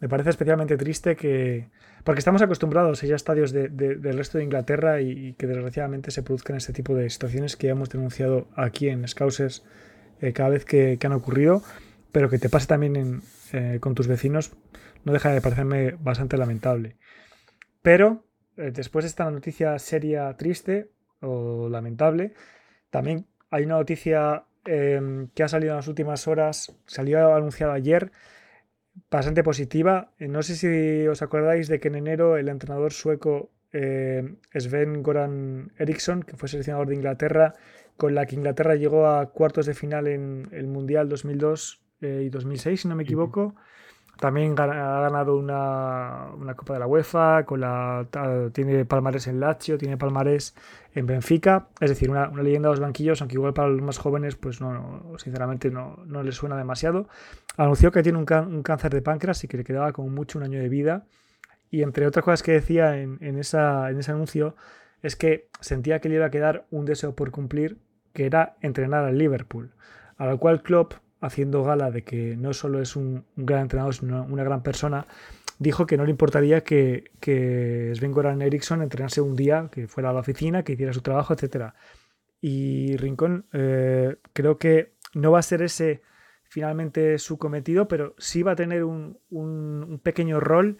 [0.00, 1.68] me parece especialmente triste que...
[2.04, 5.32] Porque estamos acostumbrados a ir a estadios de, de, del resto de Inglaterra y, y,
[5.32, 9.64] que desgraciadamente se produzcan este tipo de situaciones que ya hemos denunciado aquí en Scousers
[10.20, 11.62] eh, cada vez que, que, han ocurrido,
[12.12, 13.22] pero que te pase también en,
[13.52, 14.52] eh, con tus vecinos
[15.04, 16.96] no deja de parecerme bastante lamentable.
[17.82, 18.24] Pero
[18.56, 20.90] eh, después de esta noticia seria, triste
[21.20, 22.34] o lamentable,
[22.90, 28.12] también hay una noticia eh, que ha salido en las últimas horas, salió anunciada ayer,
[29.10, 30.12] bastante positiva.
[30.18, 35.02] Eh, no sé si os acordáis de que en enero el entrenador sueco eh, Sven
[35.02, 37.54] Goran Eriksson, que fue seleccionador de Inglaterra,
[37.96, 42.28] con la que Inglaterra llegó a cuartos de final en el Mundial 2002 eh, y
[42.30, 43.54] 2006, si no me equivoco.
[44.18, 48.06] También ha ganado una, una, Copa de la UEFA, con la,
[48.52, 50.54] tiene palmarés en Lazio, tiene palmarés
[50.94, 53.98] en Benfica, es decir, una, una, leyenda de los banquillos, aunque igual para los más
[53.98, 57.08] jóvenes, pues no, sinceramente no, no les suena demasiado.
[57.56, 60.44] Anunció que tiene un, un, cáncer de páncreas y que le quedaba como mucho un
[60.44, 61.06] año de vida.
[61.70, 64.54] Y entre otras cosas que decía en, en, esa, en ese anuncio,
[65.02, 67.78] es que sentía que le iba a quedar un deseo por cumplir,
[68.12, 69.72] que era entrenar al Liverpool.
[70.16, 70.94] A lo cual Klopp
[71.24, 75.06] haciendo gala de que no solo es un, gran entrenador, sino una gran persona,
[75.58, 80.10] dijo que no le importaría que, que Sven Goran Eriksson entrenase un día, que fuera
[80.10, 81.72] a la oficina, que hiciera su trabajo, etc.
[82.40, 86.02] Y Rincón, eh, creo que no va a ser ese
[86.42, 90.78] finalmente su cometido, pero sí va a tener un, un, pequeño rol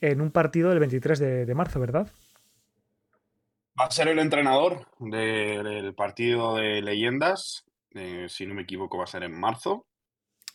[0.00, 2.10] en un partido del 23 de, marzo, ¿verdad?
[3.80, 7.64] Va a ser el entrenador de, del partido de leyendas
[7.94, 9.86] eh, si no me equivoco, va a ser en marzo.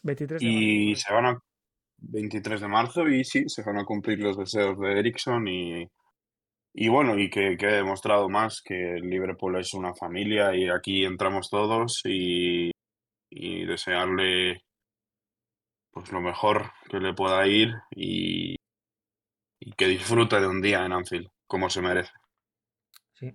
[0.04, 1.02] 23 de y marzo.
[1.08, 1.40] se van a
[1.98, 5.88] 23 de marzo y sí, se van a cumplir los deseos de Ericsson y,
[6.74, 10.70] y bueno, y que, que he demostrado más que el Liverpool es una familia y
[10.70, 12.72] aquí entramos todos y,
[13.30, 14.64] y desearle
[15.92, 18.56] pues lo mejor que le pueda ir y,
[19.60, 22.12] y que disfrute de un día en Anfield, como se merece.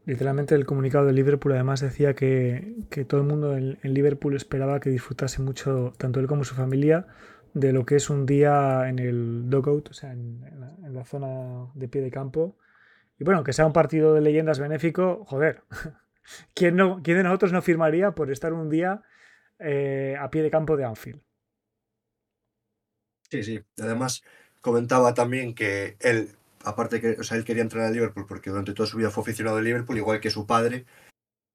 [0.05, 4.81] Literalmente el comunicado de Liverpool además decía que, que todo el mundo en, Liverpool esperaba
[4.81, 7.07] que disfrutase mucho, tanto él como su familia,
[7.55, 10.95] de lo que es un día en el dugout, o sea, en, en, la, en
[10.95, 12.57] la, zona de pie de campo.
[13.19, 15.63] Y bueno, que sea un partido de leyendas benéfico, joder,
[16.55, 19.03] ¿quién, no, quién de nosotros no firmaría por estar un día
[19.59, 21.21] eh, a pie de campo de Anfield?
[23.31, 23.61] Sí, sí.
[23.79, 24.23] Además,
[24.61, 26.31] comentaba también que él
[26.69, 29.23] aparte que, o sea, él quería entrenar a Liverpool porque durante toda su vida fue
[29.23, 30.85] aficionado a Liverpool, igual que su padre,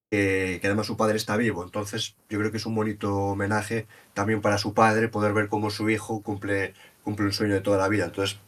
[0.10, 1.64] que además su padre está vivo.
[1.64, 5.70] Entonces, yo creo que es un bonito homenaje también para su padre poder ver cómo
[5.70, 8.06] su hijo cumple, cumple un sueño de toda la vida.
[8.06, 8.40] Entonces,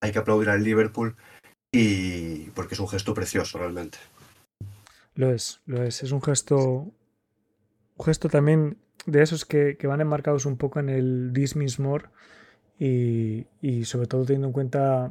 [0.00, 1.16] hay que aplaudir al Liverpool
[1.72, 3.98] y porque es un gesto precioso realmente.
[5.14, 6.02] Lo es, lo es.
[6.02, 6.90] Es un gesto,
[7.96, 12.06] un gesto también de esos que, que van enmarcados un poco en el This More
[12.78, 15.10] y, y sobre todo teniendo en cuenta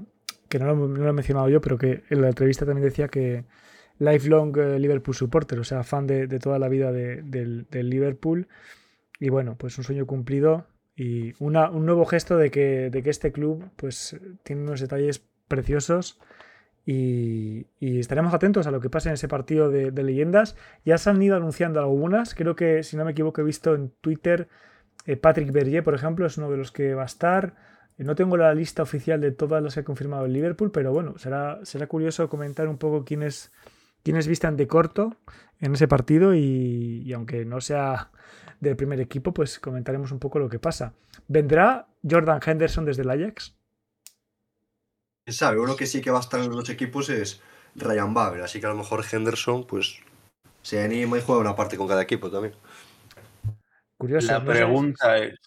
[0.58, 3.44] que no lo, lo, he mencionado yo, pero que en la entrevista también decía que
[4.00, 7.90] lifelong eh, Liverpool supporter, o sea, fan de, de toda la vida de, del, del,
[7.90, 8.48] Liverpool.
[9.20, 13.10] Y bueno, pues un sueño cumplido y una, un nuevo gesto de que, de que
[13.10, 16.20] este club pues tiene unos detalles preciosos
[16.86, 20.56] y, y, estaremos atentos a lo que pase en ese partido de, de, leyendas.
[20.86, 23.92] Ya se han ido anunciando algunas, creo que si no me equivoco he visto en
[24.02, 24.48] Twitter
[25.06, 27.56] eh, Patrick Berger, por ejemplo, es uno de los que va a estar.
[27.98, 31.18] No tengo la lista oficial de todas las que ha confirmado el Liverpool, pero bueno,
[31.18, 33.52] será, será curioso comentar un poco quiénes,
[34.04, 35.16] quiénes vistan de corto
[35.62, 38.12] en ese partido y, y, aunque no sea
[38.60, 40.94] del primer equipo, pues comentaremos un poco lo que pasa.
[41.28, 43.56] ¿Vendrá Jordan Henderson desde el Ajax?
[45.26, 47.42] quién sabe, uno que sí que va a estar en los equipos es
[47.76, 50.00] Ryan Babel, así que a lo mejor Henderson pues
[50.62, 52.54] se anima y juega una parte con cada equipo también.
[53.98, 54.28] Curioso.
[54.28, 55.40] La pregunta es,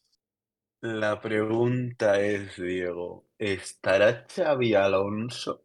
[0.81, 5.64] la pregunta es, Diego, ¿estará Xavi Alonso?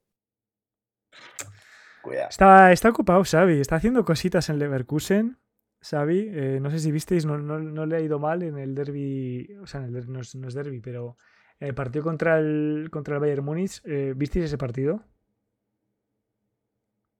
[2.01, 2.30] Cuidado.
[2.30, 5.38] Está, está ocupado Xavi, está haciendo cositas en Leverkusen.
[5.82, 8.74] Xavi, eh, no sé si visteis, no, no, no, le ha ido mal en el
[8.74, 11.18] derby, o sea, en el, no, es, no es derby, pero
[11.59, 15.03] el partido contra el, contra el Bayern Múnich, eh, ¿visteis ese partido?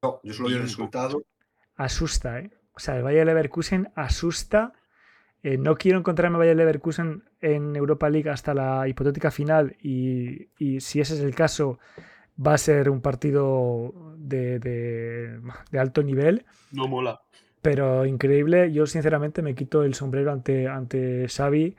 [0.02, 1.24] No, yo solo vi el resultado.
[1.76, 2.52] Asusta, ¿eh?
[2.74, 4.74] O sea, el Bayern Leverkusen asusta.
[5.44, 10.80] Eh, no quiero encontrarme Bayern Leverkusen en Europa League hasta la hipotética final y, y,
[10.80, 11.80] si ese es el caso
[12.44, 15.39] va a ser un partido de, de,
[15.70, 16.46] de alto nivel.
[16.72, 17.22] No mola.
[17.62, 18.72] Pero increíble.
[18.72, 21.76] Yo sinceramente me quito el sombrero ante, ante Xavi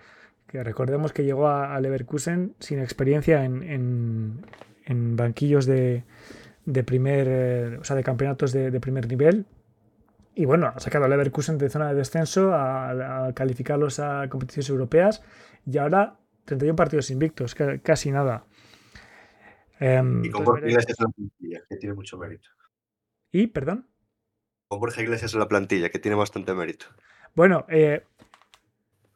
[0.55, 4.47] que recordemos que llegó a, a Leverkusen sin experiencia en, en,
[4.85, 6.05] en banquillos de,
[6.65, 9.47] de, primer, eh, o sea, de campeonatos de, de, primer nivel.
[10.35, 14.69] Y bueno, ha sacado a Leverkusen de zona de descenso a, a calificarlos a competiciones
[14.69, 15.23] europeas
[15.67, 18.45] y ahora 31 partidos invictos, casi nada.
[19.81, 22.49] Um, y con Borja Iglesias en la plantilla, que tiene mucho mérito.
[23.33, 23.89] ¿Y, perdón?
[24.69, 26.87] Con Borja Iglesias en la plantilla, que tiene bastante mérito.
[27.35, 28.05] Bueno, eh,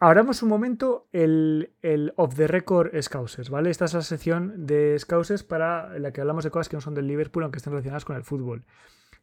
[0.01, 3.71] Hablamos un momento el, el off the record Scousers, ¿vale?
[3.71, 6.95] Esta es la sección de Scousers para la que hablamos de cosas que no son
[6.95, 8.65] del Liverpool, aunque estén relacionadas con el fútbol.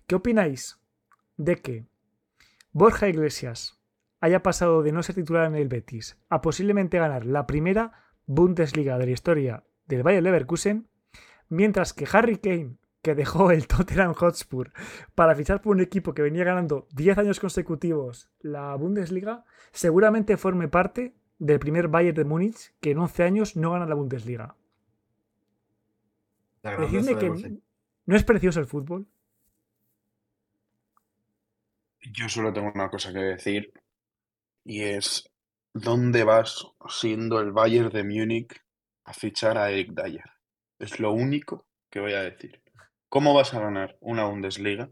[0.05, 0.77] ¿Qué opináis
[1.37, 1.85] de que
[2.71, 3.79] Borja Iglesias
[4.19, 7.91] haya pasado de no ser titular en el Betis a posiblemente ganar la primera
[8.25, 10.87] Bundesliga de la historia del Bayer Leverkusen,
[11.49, 14.71] mientras que Harry Kane que dejó el Tottenham Hotspur
[15.13, 20.67] para fichar por un equipo que venía ganando 10 años consecutivos la Bundesliga, seguramente forme
[20.69, 24.55] parte del primer Bayern de Múnich que en 11 años no gana la Bundesliga.
[26.63, 27.59] La Decidme que
[28.07, 29.07] no es precioso el fútbol.
[32.11, 33.73] Yo solo tengo una cosa que decir
[34.63, 35.29] y es
[35.73, 38.61] ¿dónde vas siendo el Bayern de Múnich
[39.05, 40.31] a fichar a Eric Dyer?
[40.79, 42.61] Es lo único que voy a decir.
[43.09, 44.89] ¿Cómo vas a ganar una Bundesliga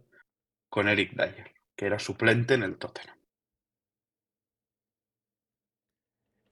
[0.69, 3.17] con Eric Dyer, que era suplente en el Tottenham?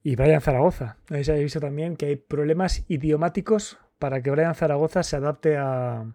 [0.03, 0.97] Y Brian Zaragoza.
[1.09, 6.11] Habéis visto también que hay problemas idiomáticos para que Brian Zaragoza se adapte a,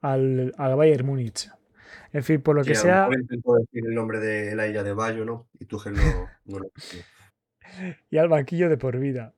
[0.00, 1.50] al, al Bayern Múnich.
[2.12, 3.08] En fin, por lo sí, que sea.
[3.12, 5.46] Intento decir el nombre de la isla de Bayo, ¿no?
[5.58, 6.70] Y no, no lo
[8.10, 9.34] Y al banquillo de por vida.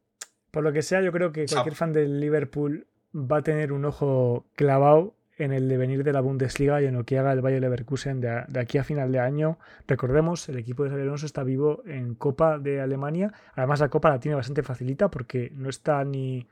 [0.51, 3.85] Por lo que sea, yo creo que cualquier fan del Liverpool va a tener un
[3.85, 7.61] ojo clavado en el devenir de la Bundesliga y en lo que haga el Bayer
[7.61, 9.59] Leverkusen de, de aquí a final de año.
[9.87, 13.33] Recordemos, el equipo de Xabi Alonso está vivo en Copa de Alemania.
[13.55, 16.47] Además, la Copa la tiene bastante facilita porque no está ni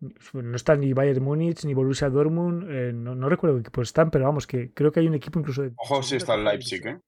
[0.00, 2.70] no está ni Bayern Múnich ni Borussia Dortmund.
[2.70, 5.38] Eh, no, no, recuerdo qué equipos están, pero vamos, que creo que hay un equipo
[5.38, 5.72] incluso de.
[5.76, 7.00] Ojo si está el Leipzig, ¿eh?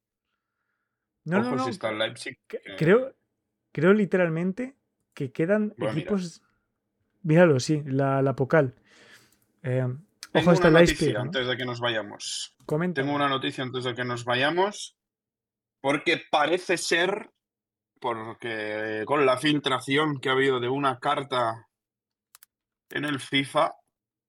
[1.25, 1.65] No, Ojo no, no.
[1.65, 2.39] si está el Leipzig.
[2.79, 3.15] Creo,
[3.73, 4.77] creo literalmente
[5.13, 6.43] que quedan equipos.
[7.23, 8.75] Míralo, sí, la, la Pocal.
[9.63, 9.99] Eh, Tengo
[10.33, 11.15] ojo, está una noticia Leipzig.
[11.15, 11.21] ¿no?
[11.21, 12.55] antes de que nos vayamos.
[12.65, 13.03] Comenta.
[13.03, 14.97] Tengo una noticia antes de que nos vayamos.
[15.81, 17.31] Porque parece ser,
[18.01, 21.68] porque con la filtración que ha habido de una carta
[22.91, 23.75] en el FIFA,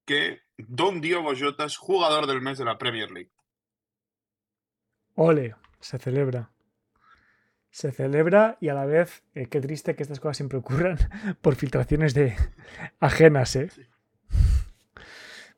[0.04, 3.32] que Don Diogo Jota es jugador del mes de la Premier League.
[5.14, 6.50] Ole, se celebra.
[7.70, 10.98] Se celebra y a la vez, eh, qué triste que estas cosas siempre ocurran
[11.40, 12.36] por filtraciones de
[13.00, 13.70] ajenas, ¿eh?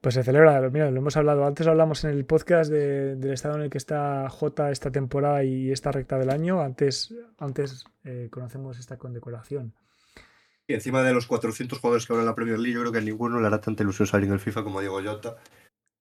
[0.02, 3.54] Pues se celebra, mira, lo hemos hablado, antes hablamos en el podcast de, del estado
[3.54, 8.26] en el que está J esta temporada y esta recta del año, antes, antes eh,
[8.28, 9.74] conocemos esta condecoración.
[10.72, 12.98] Y encima de los 400 jugadores que habrá en la Premier League, yo creo que
[12.98, 15.36] a ninguno le hará tanta ilusión salir en el FIFA como Diego Jota,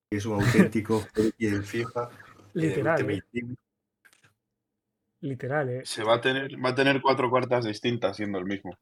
[0.09, 2.09] que es un auténtico friki del FIFA.
[2.53, 3.21] y Literal, ¿eh?
[5.19, 5.81] Literal, ¿eh?
[5.83, 8.77] Se va a tener, va a tener cuatro cuartas distintas siendo el mismo.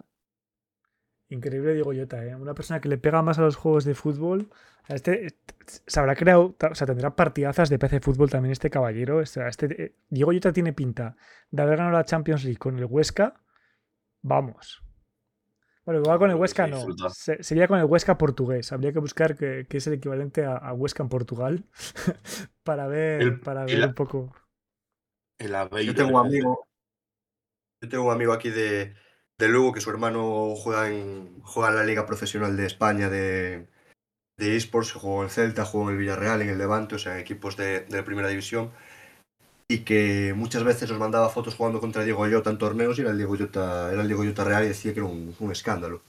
[1.30, 2.36] Increíble Diego Jota, ¿eh?
[2.36, 4.52] Una persona que le pega más a los juegos de fútbol.
[4.84, 5.32] O sea, Este eh,
[5.66, 9.22] se habrá creado, o sea, tendrá partidazas de PC fútbol también este caballero.
[9.22, 9.42] Este,
[9.84, 11.18] eh, Diego Jota tiene pinta
[11.50, 13.42] de haber ganado la Champions League con el Huesca.
[14.22, 14.84] Vamos.
[15.90, 16.86] Bueno, igual con el Huesca no.
[17.10, 18.72] Se- sería con el Huesca portugués.
[18.72, 21.66] Habría que buscar que, que es el equivalente a, a Huesca en Portugal
[22.64, 24.32] para ver, El- para el- ver un poco.
[25.40, 26.68] El Yo tengo un amigo.
[27.82, 28.94] Yo tengo un amigo aquí de,
[29.40, 33.68] de Lugo que su hermano juega en, juega en la Liga Profesional de España de,
[34.38, 37.16] de eSports, jugó en el Celta, jugó en el Villarreal, en el Levante, o sea,
[37.16, 38.72] en equipos de, de primera división.
[39.70, 43.12] Y que muchas veces nos mandaba fotos jugando contra Diego Jota en torneos y era
[43.12, 46.02] el Diego Jota, era el Diego Jota real y decía que era un, un escándalo.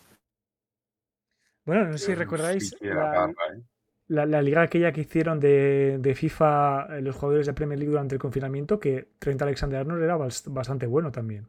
[1.65, 3.63] Bueno, no sé si recordáis la ¿eh?
[4.09, 7.91] la, la liga aquella que hicieron de, de FIFA eh, los jugadores de Premier League
[7.93, 11.49] durante el confinamiento, que Trent Alexander-Arnold era bast- bastante bueno también.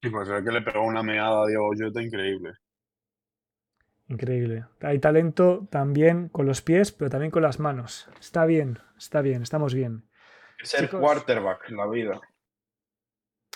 [0.00, 2.52] Sí, pues es que le pegó una meada a Diego Jota increíble.
[4.08, 4.66] Increíble.
[4.80, 8.08] Hay talento también con los pies, pero también con las manos.
[8.20, 10.08] Está bien, está bien, estamos bien.
[10.60, 11.00] Es ser Chicos.
[11.00, 12.20] quarterback en la vida.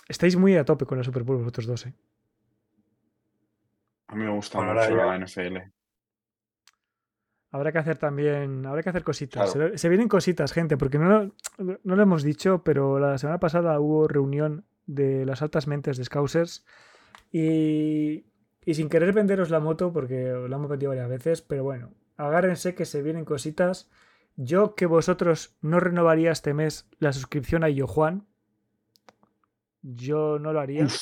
[0.07, 1.93] Estáis muy a tope con la Super Bowl vosotros dos, ¿eh?
[4.07, 5.57] A mí me gusta Bueno, mucho la NFL.
[7.51, 9.53] Habrá que hacer también, habrá que hacer cositas.
[9.53, 9.71] Claro.
[9.71, 11.09] Se, se vienen cositas, gente, porque no,
[11.57, 15.97] lo- no lo hemos dicho, pero la semana pasada hubo reunión de las altas mentes
[15.97, 16.65] de Scousers
[17.31, 18.25] y,
[18.65, 21.91] y sin querer venderos la moto, porque os la hemos vendido varias veces, pero bueno,
[22.17, 23.89] agárrense que se vienen cositas.
[24.37, 28.27] Yo que vosotros no renovaría este mes la suscripción a Yo Juan,
[29.81, 30.85] yo no lo haría.
[30.85, 31.01] Uf.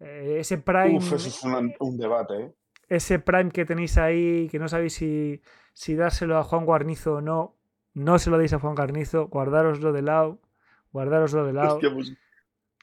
[0.00, 2.54] Eh, ese Prime Uf, eso es un, un debate, ¿eh?
[2.88, 5.40] ese Prime que tenéis ahí, que no sabéis si,
[5.72, 7.56] si dárselo a Juan Guarnizo o no,
[7.94, 10.40] no se lo deis a Juan Guarnizo, guardároslo de lado,
[10.92, 11.74] guardároslo de lado.
[11.76, 12.12] Hostia, pues,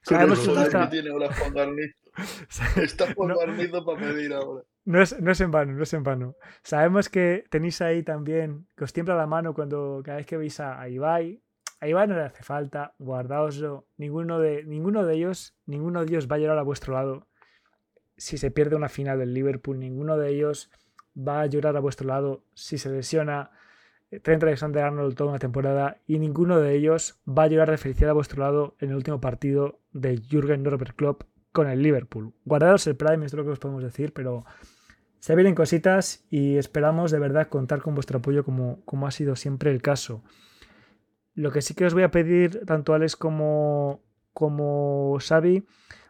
[0.03, 2.00] Sabemos que tiene Juan Garnizo.
[2.77, 3.85] Está Juan No.
[3.85, 4.63] Para pedir ahora.
[4.83, 6.35] No es, no es en vano, no es en vano.
[6.63, 10.59] Sabemos que tenéis ahí también, que os tiembla la mano cuando cada vez que veis
[10.59, 11.41] a, a Ibai.
[11.79, 13.87] A Ibai no le hace falta, guardaoslo.
[13.97, 17.27] Ninguno de, ninguno de ellos, ninguno de ellos va a llorar a vuestro lado
[18.17, 19.79] si se pierde una final del Liverpool.
[19.79, 20.71] Ninguno de ellos
[21.17, 23.51] va a llorar a vuestro lado si se lesiona
[24.09, 25.97] eh, Trent Alexander-Arnold toda una temporada.
[26.07, 29.21] Y ninguno de ellos va a llorar de felicidad a vuestro lado en el último
[29.21, 32.33] partido de Jürgen Norbert Klopp con el Liverpool.
[32.45, 34.45] Guardaos el Prime, es lo que os podemos decir, pero
[35.19, 39.35] se vienen cositas y esperamos de verdad contar con vuestro apoyo como, como ha sido
[39.35, 40.23] siempre el caso.
[41.33, 44.01] Lo que sí que os voy a pedir, tanto Alex como,
[44.33, 45.65] como Xavi,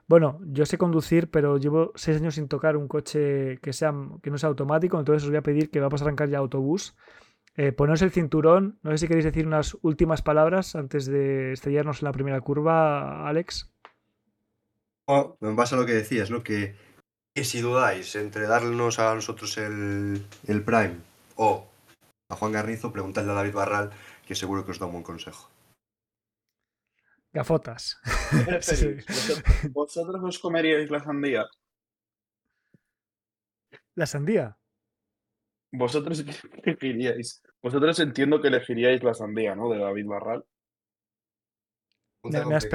[0.07, 4.29] bueno, yo sé conducir, pero llevo seis años sin tocar un coche que, sea, que
[4.29, 6.97] no sea automático, entonces os voy a pedir que vamos a arrancar ya autobús.
[7.55, 12.05] Eh, el cinturón, no sé si queréis decir unas últimas palabras antes de estrellarnos en
[12.05, 13.71] la primera curva, Alex.
[15.11, 16.41] Bueno, en base a lo que decías, ¿no?
[16.41, 16.73] Que,
[17.35, 21.01] que si dudáis entre darnos a nosotros el, el Prime
[21.35, 21.67] o
[22.29, 23.91] a Juan Garnizo, preguntadle a David Barral,
[24.25, 25.51] que seguro que os da un buen consejo.
[27.33, 27.99] Gafotas.
[29.73, 31.43] ¿Vosotros, os comeríais la sandía?
[33.95, 34.57] La sandía.
[35.73, 36.23] ¿Vosotros
[36.63, 37.43] elegiríais?
[37.61, 39.69] Vosotros entiendo que elegiríais la sandía, ¿no?
[39.69, 40.45] De David Barral.
[42.23, 42.67] Me- me has.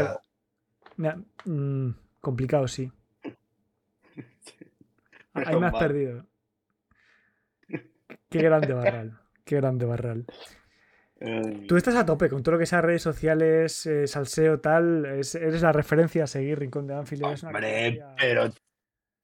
[0.98, 1.14] Me
[1.44, 2.92] mm, complicado, sí.
[5.32, 6.26] Ahí me has perdido.
[8.28, 9.18] Qué grande Barral.
[9.44, 10.26] Qué grande Barral.
[11.66, 15.06] Tú estás a tope con todo lo que sea redes sociales, eh, salseo, tal.
[15.06, 17.24] es- eres la referencia a seguir Rincón de Anfield.
[17.24, 18.52] Hombre, pero,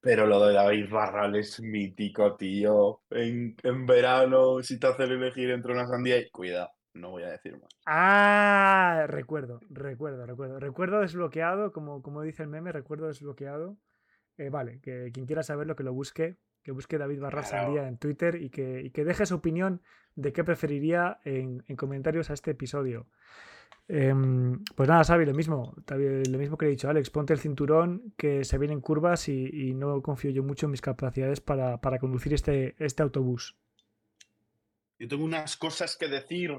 [0.01, 3.03] pero lo de David Barral es mítico, tío.
[3.11, 6.31] En, en verano, si te hacen elegir entre una sandía y...
[6.31, 7.69] Cuidado, no voy a decir más.
[7.87, 10.61] Ah, recuerdo, recuerdo, recuerdo.
[10.61, 13.79] Recuerdo desbloqueado, como, como dice el meme, recuerdo desbloqueado.
[14.37, 17.65] Eh, vale, que quien quiera saberlo, que lo busque, que busque David Barral Claro.
[17.65, 19.83] Sandía en Twitter y que, y que deje su opinión
[20.15, 23.07] de qué preferiría en, en comentarios a este episodio.
[23.89, 27.41] Em, pues nada, Xavi, lo mismo, lo mismo que le he dicho, Alex, ponte el
[27.41, 31.81] cinturón, que se vienen curvas y, y no confío yo mucho en mis capacidades para,
[31.81, 33.57] para conducir este, este autobús.
[34.99, 36.57] Yo tengo unas cosas que decir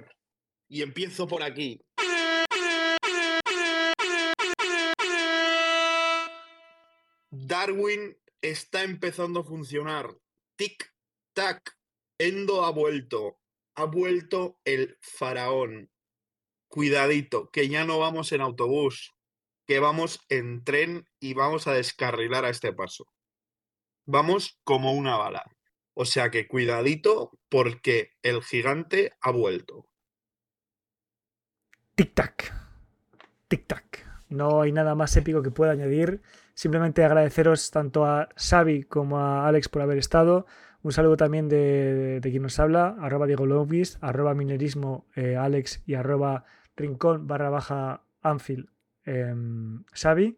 [0.74, 1.80] y empiezo por aquí.
[7.30, 10.18] Darwin está empezando a funcionar.
[10.56, 10.92] Tic,
[11.34, 11.78] tac.
[12.18, 13.38] Endo ha vuelto.
[13.76, 15.92] Ha vuelto el faraón.
[16.70, 19.14] Cuidadito, que ya no vamos en autobús.
[19.66, 23.06] que vamos en tren y vamos a descarrilar a este paso.
[24.06, 25.46] Vamos como una bala.
[25.94, 29.88] O sea que cuidadito porque el gigante ha vuelto.
[31.96, 32.52] Tic-tac.
[33.48, 34.04] Tic-tac.
[34.30, 36.22] No hay nada más épico que pueda añadir.
[36.56, 40.48] Simplemente agradeceros tanto a Xavi como a Alex por haber estado.
[40.82, 45.94] Un saludo también de, quien nos habla, arroba Diego Lovis, arroba minerismo eh, Alex y
[45.94, 48.68] arroba rincón barra baja Anfield
[49.06, 49.36] eh,
[49.94, 50.36] Xavi.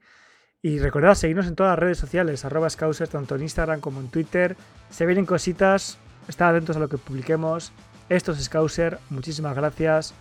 [0.62, 4.10] Y recordad seguirnos en todas las redes sociales, arroba Scouser, tanto en Instagram como en
[4.10, 4.58] Twitter.
[4.90, 5.98] Se vienen cositas,
[6.28, 7.72] estad atentos a lo que publiquemos.
[8.10, 10.14] Esto es Scouser, muchísimas gracias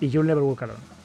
[0.00, 0.99] y You'll Never Walk Alone.